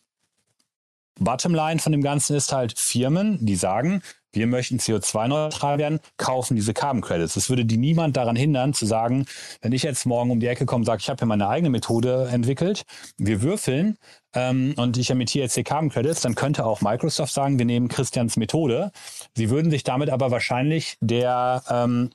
[1.19, 4.03] Bottomline von dem Ganzen ist halt Firmen, die sagen,
[4.35, 7.35] wir möchten CO2-neutral werden, kaufen diese Carbon Credits.
[7.35, 9.27] Das würde die niemand daran hindern, zu sagen,
[9.63, 11.71] wenn ich jetzt morgen um die Ecke komme und sage, ich habe ja meine eigene
[11.71, 12.85] Methode entwickelt,
[13.19, 13.97] wir würfeln
[14.35, 17.89] ähm, und ich emittiere jetzt die Carbon Credits, dann könnte auch Microsoft sagen, wir nehmen
[17.89, 18.93] Christians Methode.
[19.37, 22.11] Sie würden sich damit aber wahrscheinlich der ähm,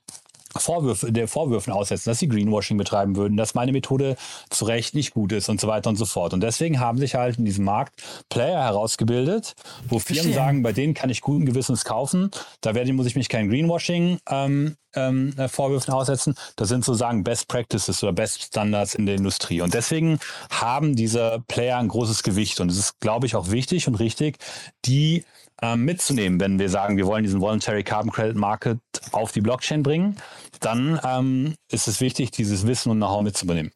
[0.55, 4.17] Vorwürfe, der Vorwürfen aussetzen, dass sie Greenwashing betreiben würden, dass meine Methode
[4.49, 6.33] zu Recht nicht gut ist und so weiter und so fort.
[6.33, 9.53] Und deswegen haben sich halt in diesem Markt Player herausgebildet,
[9.87, 10.33] wo Firmen Verstehen.
[10.33, 12.31] sagen, bei denen kann ich guten Gewissens kaufen.
[12.61, 16.35] Da werde, muss ich mich kein Greenwashing ähm, ähm, äh, Vorwürfen aussetzen.
[16.55, 19.61] Das sind sozusagen Best Practices oder Best Standards in der Industrie.
[19.61, 22.59] Und deswegen haben diese Player ein großes Gewicht.
[22.59, 24.37] Und es ist, glaube ich, auch wichtig und richtig,
[24.85, 25.23] die
[25.61, 28.79] ähm, mitzunehmen, wenn wir sagen, wir wollen diesen Voluntary Carbon Credit Market
[29.11, 30.17] auf die Blockchain bringen,
[30.59, 33.71] dann ähm, ist es wichtig, dieses Wissen und Know-how mitzunehmen.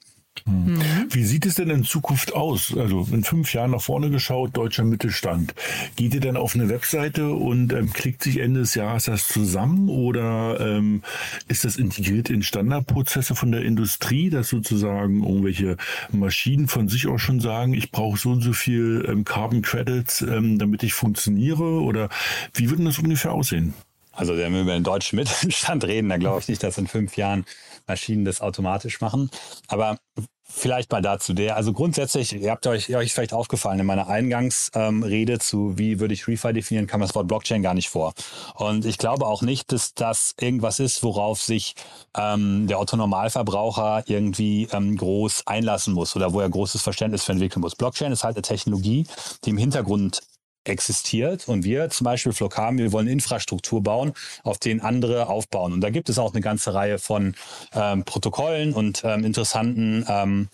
[0.46, 0.82] Mhm.
[1.10, 2.76] Wie sieht es denn in Zukunft aus?
[2.76, 5.54] Also in fünf Jahren nach vorne geschaut, deutscher Mittelstand.
[5.96, 9.90] Geht ihr dann auf eine Webseite und ähm, klickt sich Ende des Jahres das zusammen
[9.90, 11.04] oder ähm,
[11.48, 15.78] ist das integriert in Standardprozesse von der Industrie, dass sozusagen irgendwelche
[16.12, 20.22] Maschinen von sich auch schon sagen, ich brauche so und so viel ähm, Carbon Credits,
[20.22, 21.82] ähm, damit ich funktioniere?
[21.82, 22.10] Oder
[22.54, 23.74] wie würde das ungefähr aussehen?
[24.16, 27.18] Also wenn wir über den deutschen Mittelstand reden, dann glaube ich nicht, dass in fünf
[27.18, 27.46] Jahren
[27.88, 29.30] Maschinen das automatisch machen.
[29.68, 29.98] Aber
[30.46, 34.08] vielleicht mal dazu der, also grundsätzlich, ihr habt euch, ihr euch vielleicht aufgefallen, in meiner
[34.08, 38.14] Eingangsrede ähm, zu, wie würde ich ReFi definieren, kam das Wort Blockchain gar nicht vor.
[38.56, 41.76] Und ich glaube auch nicht, dass das irgendwas ist, worauf sich
[42.16, 47.62] ähm, der Autonormalverbraucher irgendwie ähm, groß einlassen muss oder wo er großes Verständnis für entwickeln
[47.62, 47.76] muss.
[47.76, 49.08] Blockchain ist halt eine Technologie,
[49.46, 50.22] die im Hintergrund
[50.66, 55.74] existiert und wir zum Beispiel Flocam, wir wollen Infrastruktur bauen, auf denen andere aufbauen.
[55.74, 57.36] Und da gibt es auch eine ganze Reihe von
[57.74, 60.50] ähm, Protokollen und ähm, interessanten ähm,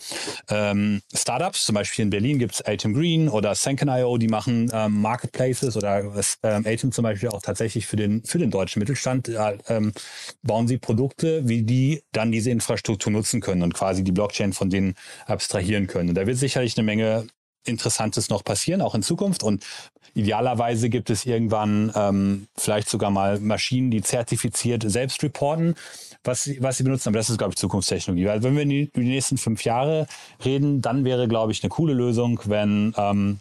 [0.48, 1.64] ähm, Startups.
[1.64, 6.02] Zum Beispiel in Berlin gibt es Atom Green oder Senken.io, die machen ähm, Marketplaces oder
[6.42, 9.58] ähm, Atom zum Beispiel auch tatsächlich für den, für den deutschen Mittelstand äh,
[10.42, 14.70] bauen sie Produkte, wie die dann diese Infrastruktur nutzen können und quasi die Blockchain von
[14.70, 14.94] denen
[15.26, 16.10] abstrahieren können.
[16.10, 17.26] Und da wird sicherlich eine Menge
[17.64, 19.42] Interessantes noch passieren, auch in Zukunft.
[19.42, 19.64] Und
[20.14, 25.74] idealerweise gibt es irgendwann ähm, vielleicht sogar mal Maschinen, die zertifiziert selbst reporten,
[26.24, 27.08] was, sie, was sie benutzen.
[27.08, 28.26] Aber das ist, glaube ich, Zukunftstechnologie.
[28.26, 30.06] Weil wenn wir in die, die nächsten fünf Jahre
[30.44, 33.38] reden, dann wäre, glaube ich, eine coole Lösung, wenn ähm,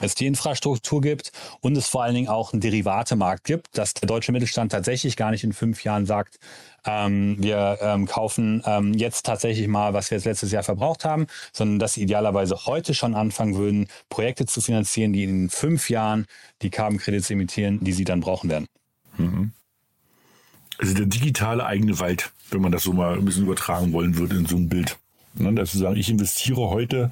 [0.00, 4.08] es die Infrastruktur gibt und es vor allen Dingen auch einen Derivatemarkt gibt, dass der
[4.08, 6.38] deutsche Mittelstand tatsächlich gar nicht in fünf Jahren sagt,
[6.84, 11.26] ähm, wir ähm, kaufen ähm, jetzt tatsächlich mal, was wir jetzt letztes Jahr verbraucht haben,
[11.52, 16.26] sondern dass sie idealerweise heute schon anfangen würden, Projekte zu finanzieren, die in fünf Jahren
[16.62, 18.66] die Carbon Credits imitieren, die sie dann brauchen werden.
[19.16, 19.52] Mhm.
[20.78, 24.36] Also der digitale eigene Wald, wenn man das so mal ein bisschen übertragen wollen würde
[24.36, 24.98] in so ein Bild.
[25.36, 27.10] Ne, dass wir sagen, ich investiere heute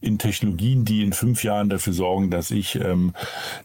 [0.00, 3.12] in Technologien, die in fünf Jahren dafür sorgen, dass ich ähm,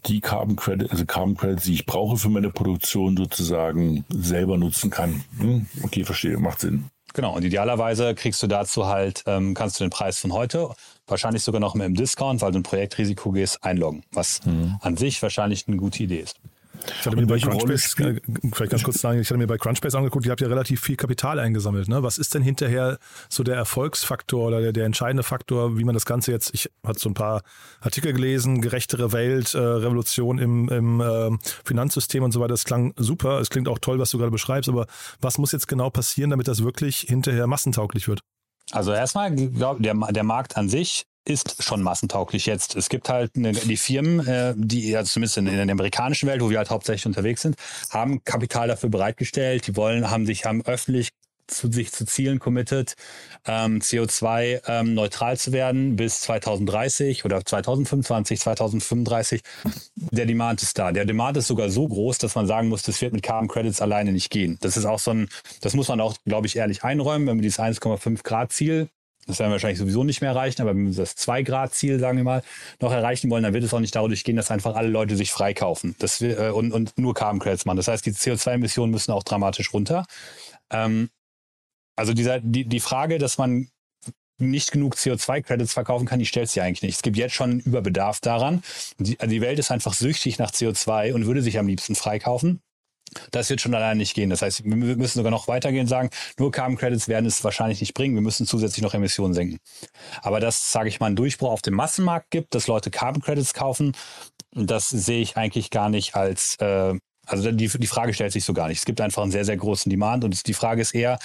[0.06, 4.90] die Carbon Credit, also Carbon Credits, die ich brauche für meine Produktion sozusagen selber nutzen
[4.90, 5.24] kann.
[5.38, 5.66] Hm?
[5.82, 6.90] Okay, verstehe, macht Sinn.
[7.14, 10.70] Genau, und idealerweise kriegst du dazu halt, ähm, kannst du den Preis von heute,
[11.06, 14.76] wahrscheinlich sogar noch mit dem Discount, weil du ein Projektrisiko gehst, einloggen, was mhm.
[14.80, 16.36] an sich wahrscheinlich eine gute Idee ist.
[17.00, 18.20] Ich hatte mir bei Crunchbase, äh,
[18.52, 20.96] vielleicht ganz kurz sagen, ich hatte mir bei Crunchbase angeguckt, ihr habt ja relativ viel
[20.96, 21.88] Kapital eingesammelt.
[21.88, 22.02] Ne?
[22.02, 26.04] Was ist denn hinterher so der Erfolgsfaktor oder der, der entscheidende Faktor, wie man das
[26.04, 27.42] Ganze jetzt, ich hatte so ein paar
[27.80, 31.30] Artikel gelesen, gerechtere Welt, äh, Revolution im, im äh,
[31.64, 32.48] Finanzsystem und so weiter.
[32.48, 33.40] Das klang super.
[33.40, 34.86] Es klingt auch toll, was du gerade beschreibst, aber
[35.20, 38.20] was muss jetzt genau passieren, damit das wirklich hinterher massentauglich wird?
[38.72, 42.76] Also erstmal, glaube der, der Markt an sich ist schon massentauglich jetzt.
[42.76, 46.42] Es gibt halt eine, die Firmen, äh, die also zumindest in, in, der amerikanischen Welt,
[46.42, 47.56] wo wir halt hauptsächlich unterwegs sind,
[47.90, 49.66] haben Kapital dafür bereitgestellt.
[49.66, 51.10] Die wollen, haben sich, haben öffentlich
[51.46, 52.94] zu sich zu Zielen committed,
[53.46, 59.42] ähm, CO2 ähm, neutral zu werden bis 2030 oder 2025, 2035.
[59.94, 60.92] Der Demand ist da.
[60.92, 63.82] Der Demand ist sogar so groß, dass man sagen muss, das wird mit Carbon Credits
[63.82, 64.58] alleine nicht gehen.
[64.60, 65.28] Das ist auch so ein,
[65.60, 68.88] das muss man auch, glaube ich, ehrlich einräumen, wenn wir dieses 1,5 Grad Ziel
[69.26, 72.24] das werden wir wahrscheinlich sowieso nicht mehr erreichen, aber wenn wir das 2-Grad-Ziel, sagen wir
[72.24, 72.42] mal,
[72.80, 75.32] noch erreichen wollen, dann wird es auch nicht dadurch gehen, dass einfach alle Leute sich
[75.32, 77.76] freikaufen das, äh, und, und nur Carbon Credits machen.
[77.76, 80.04] Das heißt, die CO2-Emissionen müssen auch dramatisch runter.
[80.70, 81.08] Ähm,
[81.96, 83.68] also dieser, die, die Frage, dass man
[84.38, 86.96] nicht genug CO2-Credits verkaufen kann, die stellt sich eigentlich nicht.
[86.96, 88.62] Es gibt jetzt schon Überbedarf daran.
[88.98, 92.60] Die, die Welt ist einfach süchtig nach CO2 und würde sich am liebsten freikaufen.
[93.30, 94.30] Das wird schon alleine nicht gehen.
[94.30, 97.80] Das heißt, wir müssen sogar noch weitergehen und sagen, nur Carbon Credits werden es wahrscheinlich
[97.80, 98.14] nicht bringen.
[98.14, 99.58] Wir müssen zusätzlich noch Emissionen senken.
[100.22, 103.54] Aber dass, sage ich mal, einen Durchbruch auf dem Massenmarkt gibt, dass Leute Carbon Credits
[103.54, 103.92] kaufen,
[104.52, 106.94] das sehe ich eigentlich gar nicht als, äh,
[107.26, 108.78] also die, die Frage stellt sich so gar nicht.
[108.78, 111.18] Es gibt einfach einen sehr, sehr großen Demand und die Frage ist eher,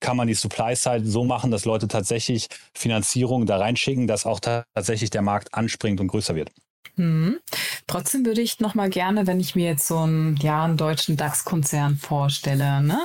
[0.00, 5.10] kann man die Supply-Side so machen, dass Leute tatsächlich Finanzierung da reinschicken, dass auch tatsächlich
[5.10, 6.50] der Markt anspringt und größer wird.
[6.96, 7.38] Hm.
[7.86, 11.16] Trotzdem würde ich noch mal gerne, wenn ich mir jetzt so einen, ja, einen deutschen
[11.16, 12.98] DAX-Konzern vorstelle, ne?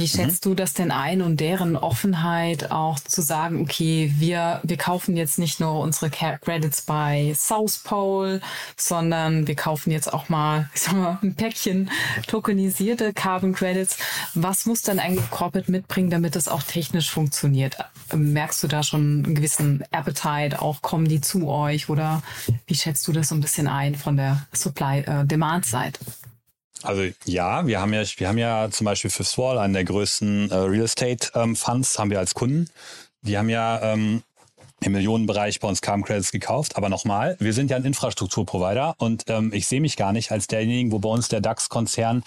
[0.00, 0.08] Wie mhm.
[0.08, 0.50] schätzt mhm.
[0.50, 5.38] du das denn ein und deren Offenheit auch zu sagen, okay, wir, wir kaufen jetzt
[5.38, 8.40] nicht nur unsere Credits bei South Pole,
[8.76, 11.90] sondern wir kaufen jetzt auch mal, ich sag mal, ein Päckchen
[12.26, 13.98] tokenisierte Carbon Credits.
[14.34, 17.76] Was muss dann eigentlich Corporate mitbringen, damit das auch technisch funktioniert?
[18.14, 20.62] Merkst du da schon einen gewissen Appetite?
[20.62, 22.22] Auch kommen die zu euch oder
[22.66, 26.00] wie schätzt du du das so ein bisschen ein von der Supply-Demand-Seite?
[26.00, 26.19] Äh,
[26.82, 30.50] also ja, wir haben ja, wir haben ja zum Beispiel für Swall, einen der größten
[30.50, 32.68] äh, Real Estate ähm, Funds, haben wir als Kunden.
[33.22, 34.22] Die haben ja ähm,
[34.82, 36.76] im Millionenbereich bei uns Carbon Credits gekauft.
[36.76, 40.46] Aber nochmal, wir sind ja ein Infrastrukturprovider und ähm, ich sehe mich gar nicht als
[40.46, 42.24] derjenige, wo bei uns der DAX-Konzern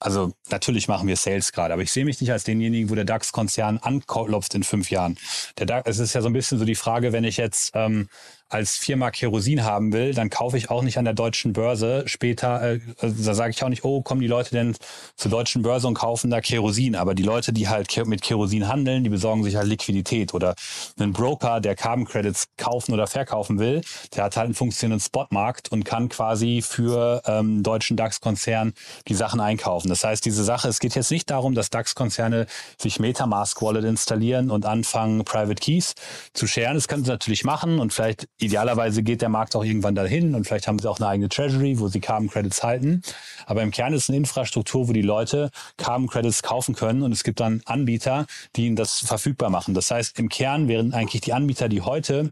[0.00, 3.06] also natürlich machen wir Sales gerade, aber ich sehe mich nicht als denjenigen, wo der
[3.06, 5.16] DAX-Konzern anklopft in fünf Jahren.
[5.56, 8.08] Der DAX, es ist ja so ein bisschen so die Frage, wenn ich jetzt ähm,
[8.54, 12.62] als Firma Kerosin haben will, dann kaufe ich auch nicht an der deutschen Börse später,
[12.62, 14.76] äh, also da sage ich auch nicht, oh, kommen die Leute denn
[15.16, 16.94] zur deutschen Börse und kaufen da Kerosin.
[16.94, 20.34] Aber die Leute, die halt mit Kerosin handeln, die besorgen sich halt Liquidität.
[20.34, 20.54] Oder
[21.00, 23.80] ein Broker, der Carbon Credits kaufen oder verkaufen will,
[24.14, 28.72] der hat halt einen funktionierenden Spotmarkt und kann quasi für ähm, deutschen DAX-Konzern
[29.08, 29.88] die Sachen einkaufen.
[29.88, 32.46] Das heißt, diese Sache, es geht jetzt nicht darum, dass DAX-Konzerne
[32.80, 35.94] sich Metamask Wallet installieren und anfangen, Private Keys
[36.34, 36.74] zu scheren.
[36.74, 40.46] Das können sie natürlich machen und vielleicht idealerweise geht der Markt auch irgendwann dahin und
[40.46, 43.02] vielleicht haben sie auch eine eigene Treasury, wo sie Carbon Credits halten.
[43.46, 47.12] Aber im Kern ist es eine Infrastruktur, wo die Leute Carbon Credits kaufen können und
[47.12, 48.26] es gibt dann Anbieter,
[48.56, 49.74] die ihnen das verfügbar machen.
[49.74, 52.30] Das heißt, im Kern wären eigentlich die Anbieter, die heute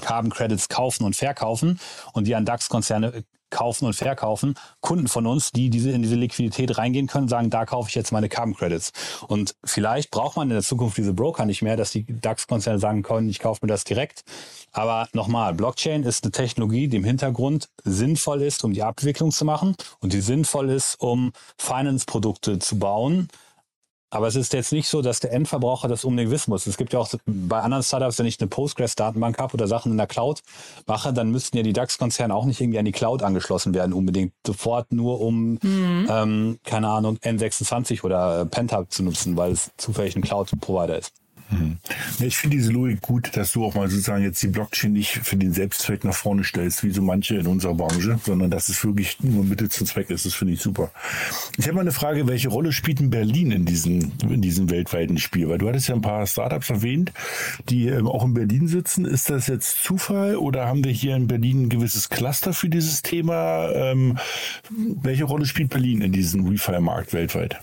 [0.00, 1.78] Carbon Credits kaufen und verkaufen
[2.12, 6.76] und die an DAX-Konzerne kaufen und verkaufen, Kunden von uns, die diese, in diese Liquidität
[6.76, 8.92] reingehen können, sagen, da kaufe ich jetzt meine Carbon Credits.
[9.28, 13.02] Und vielleicht braucht man in der Zukunft diese Broker nicht mehr, dass die DAX-Konzerne sagen
[13.02, 14.24] können, ich kaufe mir das direkt.
[14.72, 19.44] Aber nochmal, Blockchain ist eine Technologie, die im Hintergrund sinnvoll ist, um die Abwicklung zu
[19.44, 23.28] machen und die sinnvoll ist, um Finance-Produkte zu bauen,
[24.12, 26.66] aber es ist jetzt nicht so, dass der Endverbraucher das unbedingt wissen muss.
[26.66, 29.96] Es gibt ja auch bei anderen Startups, wenn ich eine Postgres-Datenbank habe oder Sachen in
[29.96, 30.42] der Cloud
[30.86, 34.34] mache, dann müssten ja die DAX-Konzerne auch nicht irgendwie an die Cloud angeschlossen werden, unbedingt
[34.46, 36.06] sofort nur um, mhm.
[36.10, 41.21] ähm, keine Ahnung, N26 oder Penta zu nutzen, weil es zufällig ein Cloud-Provider ist.
[41.52, 41.76] Hm.
[42.20, 45.36] Ich finde diese Logik gut, dass du auch mal sozusagen jetzt die Blockchain nicht für
[45.36, 49.20] den Selbstzweck nach vorne stellst, wie so manche in unserer Branche, sondern dass es wirklich
[49.20, 50.26] nur Mittel zum Zweck ist.
[50.26, 50.90] Das finde ich super.
[51.58, 55.18] Ich habe mal eine Frage, welche Rolle spielt in Berlin in diesem, in diesem weltweiten
[55.18, 55.48] Spiel?
[55.48, 57.12] Weil du hattest ja ein paar Startups erwähnt,
[57.68, 59.04] die ähm, auch in Berlin sitzen.
[59.04, 63.02] Ist das jetzt Zufall oder haben wir hier in Berlin ein gewisses Cluster für dieses
[63.02, 63.70] Thema?
[63.72, 64.18] Ähm,
[64.70, 67.58] welche Rolle spielt Berlin in diesem Refi-Markt weltweit?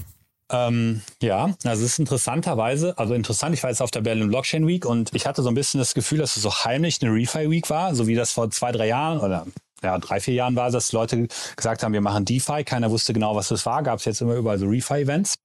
[0.52, 4.66] Ähm, ja, also es ist interessanterweise, also interessant, ich war jetzt auf der Berlin Blockchain
[4.66, 7.50] Week und ich hatte so ein bisschen das Gefühl, dass es so heimlich eine Refi
[7.50, 9.46] Week war, so wie das vor zwei, drei Jahren oder
[9.84, 13.36] ja, drei, vier Jahren war, dass Leute gesagt haben, wir machen DeFi, keiner wusste genau,
[13.36, 15.36] was das war, gab es jetzt immer überall so Refi-Events.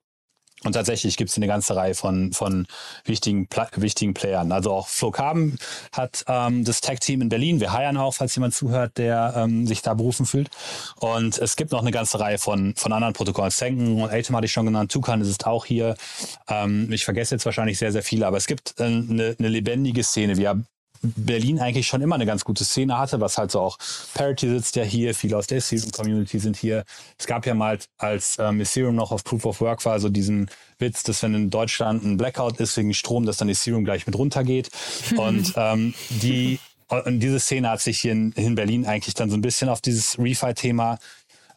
[0.65, 2.67] Und tatsächlich gibt es eine ganze Reihe von, von
[3.05, 3.47] wichtigen,
[3.77, 4.51] wichtigen Playern.
[4.51, 5.59] Also auch Flo Carbon
[5.93, 7.61] hat ähm, das Tech-Team in Berlin.
[7.61, 10.51] Wir heiern auch, falls jemand zuhört, der ähm, sich da berufen fühlt.
[10.97, 13.51] Und es gibt noch eine ganze Reihe von, von anderen Protokollen.
[13.51, 14.91] Senken und Atom hatte ich schon genannt.
[14.91, 15.97] Tukan ist auch hier.
[16.49, 20.03] Ähm, ich vergesse jetzt wahrscheinlich sehr, sehr viele, aber es gibt äh, eine, eine lebendige
[20.03, 20.37] Szene.
[20.37, 20.51] Wir
[21.17, 23.79] Berlin eigentlich schon immer eine ganz gute Szene hatte, was halt so auch
[24.15, 26.85] Parity sitzt ja hier, viele aus der Ethereum Community sind hier.
[27.19, 30.51] Es gab ja mal, als ähm, Ethereum noch auf Proof of Work war, so diesen
[30.79, 34.17] Witz, dass wenn in Deutschland ein Blackout ist wegen Strom, dass dann Ethereum gleich mit
[34.17, 34.71] runtergeht.
[35.17, 39.37] Und ähm, die und diese Szene hat sich hier in, in Berlin eigentlich dann so
[39.37, 40.99] ein bisschen auf dieses Refi-Thema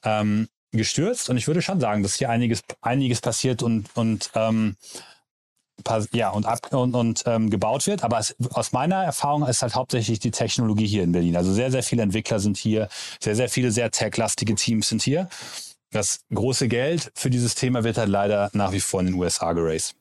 [0.04, 1.30] ähm, gestürzt.
[1.30, 4.78] Und ich würde schon sagen, dass hier einiges, einiges passiert und, und ähm,
[6.12, 8.04] ja, und, ab, und, und ähm, gebaut wird.
[8.04, 11.36] Aber es, aus meiner Erfahrung ist halt hauptsächlich die Technologie hier in Berlin.
[11.36, 15.30] Also sehr, sehr viele Entwickler sind hier, sehr, sehr viele sehr tech-lastige Teams sind hier.
[15.92, 19.54] Das große Geld für dieses Thema wird halt leider nach wie vor in den USA
[19.54, 19.96] geraced.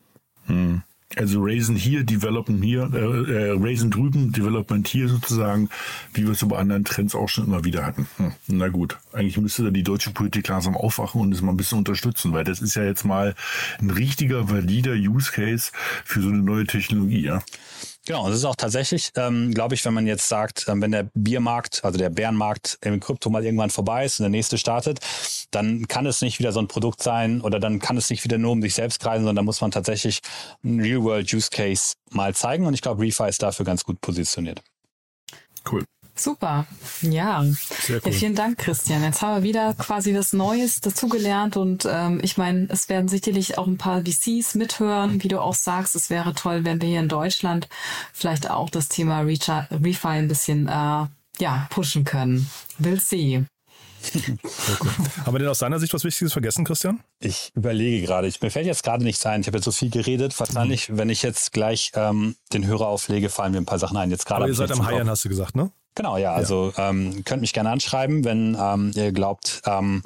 [0.47, 0.83] Hm.
[1.15, 5.71] Also Raisin hier, Development hier, äh, äh, Raisin drüben, Development hier sozusagen,
[6.13, 8.09] wie wir es bei anderen Trends auch schon immer wieder hatten.
[8.17, 11.57] Hm, na gut, eigentlich müsste da die deutsche Politik langsam aufwachen und es mal ein
[11.57, 13.37] bisschen unterstützen, weil das ist ja jetzt mal
[13.79, 15.71] ein richtiger, valider Use Case
[16.05, 17.41] für so eine neue Technologie, ja.
[18.07, 21.11] Genau, es ist auch tatsächlich, ähm, glaube ich, wenn man jetzt sagt, ähm, wenn der
[21.15, 25.01] Biermarkt, also der Bärenmarkt im Krypto mal irgendwann vorbei ist und der nächste startet,
[25.51, 28.39] dann kann es nicht wieder so ein Produkt sein oder dann kann es nicht wieder
[28.39, 30.21] nur um sich selbst kreisen, sondern muss man tatsächlich
[30.63, 34.63] einen Real-World-Use-Case mal zeigen und ich glaube, Refi ist dafür ganz gut positioniert.
[35.69, 35.85] Cool.
[36.19, 36.67] Super,
[37.03, 37.45] ja.
[37.45, 38.13] Sehr cool.
[38.13, 38.19] ja.
[38.19, 39.03] Vielen Dank, Christian.
[39.03, 43.59] Jetzt haben wir wieder quasi was Neues dazugelernt und ähm, ich meine, es werden sicherlich
[43.59, 45.95] auch ein paar VCs mithören, wie du auch sagst.
[45.95, 47.69] Es wäre toll, wenn wir hier in Deutschland
[48.13, 51.07] vielleicht auch das Thema Refi ein bisschen äh,
[51.39, 52.51] ja, pushen können.
[52.81, 53.45] We'll see.
[54.15, 54.39] Cool.
[55.25, 57.01] Haben wir denn aus deiner Sicht was Wichtiges vergessen, Christian?
[57.19, 58.29] Ich überlege gerade.
[58.29, 59.41] Ich, mir fällt jetzt gerade nichts ein.
[59.41, 60.39] Ich habe jetzt so viel geredet.
[60.39, 60.99] Wahrscheinlich, mhm.
[60.99, 64.11] wenn ich jetzt gleich ähm, den Hörer auflege, fallen mir ein paar Sachen ein.
[64.11, 64.45] Jetzt gerade.
[64.45, 65.71] Aber ihr seid am Heiern, hast du gesagt, ne?
[65.97, 66.33] Genau, ja.
[66.35, 66.91] Also ja.
[66.91, 70.03] Ähm, könnt mich gerne anschreiben, wenn ähm, ihr glaubt, ähm,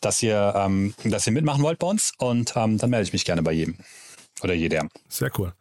[0.00, 2.12] dass ihr, ähm, dass ihr mitmachen wollt bei uns.
[2.16, 3.76] Und ähm, dann melde ich mich gerne bei jedem
[4.42, 4.88] oder jeder.
[5.08, 5.52] Sehr cool.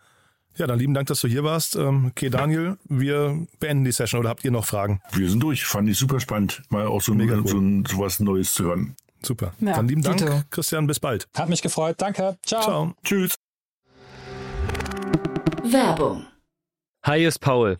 [0.58, 1.76] Ja, dann lieben Dank, dass du hier warst.
[1.76, 5.02] Ähm, okay, Daniel, wir beenden die Session oder habt ihr noch Fragen?
[5.12, 5.66] Wir sind durch.
[5.66, 7.48] Fand ich super spannend, mal auch so, Mega cool.
[7.48, 8.96] so, so was Neues zu hören.
[9.22, 9.54] Super.
[9.60, 10.44] Ja, dann lieben Dank, Tito.
[10.52, 10.88] Christian.
[10.88, 11.28] Bis bald.
[11.36, 11.96] Hat mich gefreut.
[11.98, 12.38] Danke.
[12.46, 12.62] Ciao.
[12.62, 12.94] Ciao.
[13.04, 13.36] Tschüss.
[15.64, 16.26] Werbung.
[17.04, 17.80] Hi, ist Paul.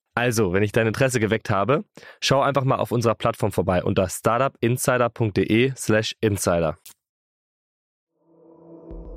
[0.21, 1.83] Also, wenn ich dein Interesse geweckt habe,
[2.19, 6.77] schau einfach mal auf unserer Plattform vorbei unter startupinsider.de/slash insider.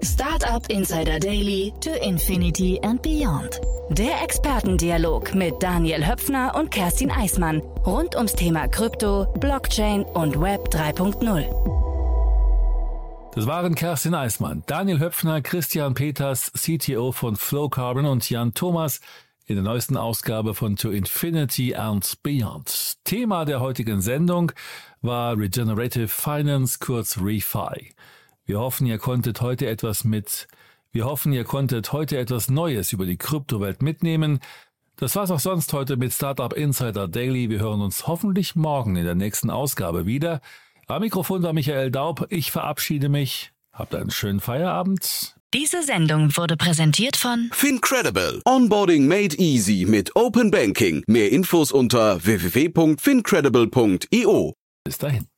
[0.03, 3.61] Startup Insider Daily to Infinity and Beyond.
[3.91, 10.69] Der Expertendialog mit Daniel Höpfner und Kerstin Eismann rund ums Thema Krypto, Blockchain und Web
[10.71, 11.75] 3.0.
[13.35, 19.01] Das waren Kerstin Eismann, Daniel Höpfner, Christian Peters, CTO von Flow Carbon und Jan Thomas,
[19.47, 22.97] in der neuesten Ausgabe von To Infinity and Beyond.
[23.05, 24.53] Thema der heutigen Sendung
[25.03, 27.93] war Regenerative Finance, kurz ReFi.
[28.47, 30.49] Wir hoffen, ihr konntet heute etwas mit,
[30.93, 34.41] wir hoffen, ihr konntet heute etwas Neues über die Kryptowelt mitnehmen.
[34.97, 37.51] Das war's auch sonst heute mit Startup Insider Daily.
[37.51, 40.41] Wir hören uns hoffentlich morgen in der nächsten Ausgabe wieder.
[40.87, 42.27] Am Mikrofon war Michael Daub.
[42.31, 43.53] Ich verabschiede mich.
[43.73, 45.34] Habt einen schönen Feierabend.
[45.55, 48.43] Diese Sendung wurde präsentiert von Fincredible.
[48.45, 51.05] Onboarding made easy mit Open Banking.
[51.07, 54.55] Mehr Infos unter www.fincredible.io.
[54.85, 55.29] Bis dahin.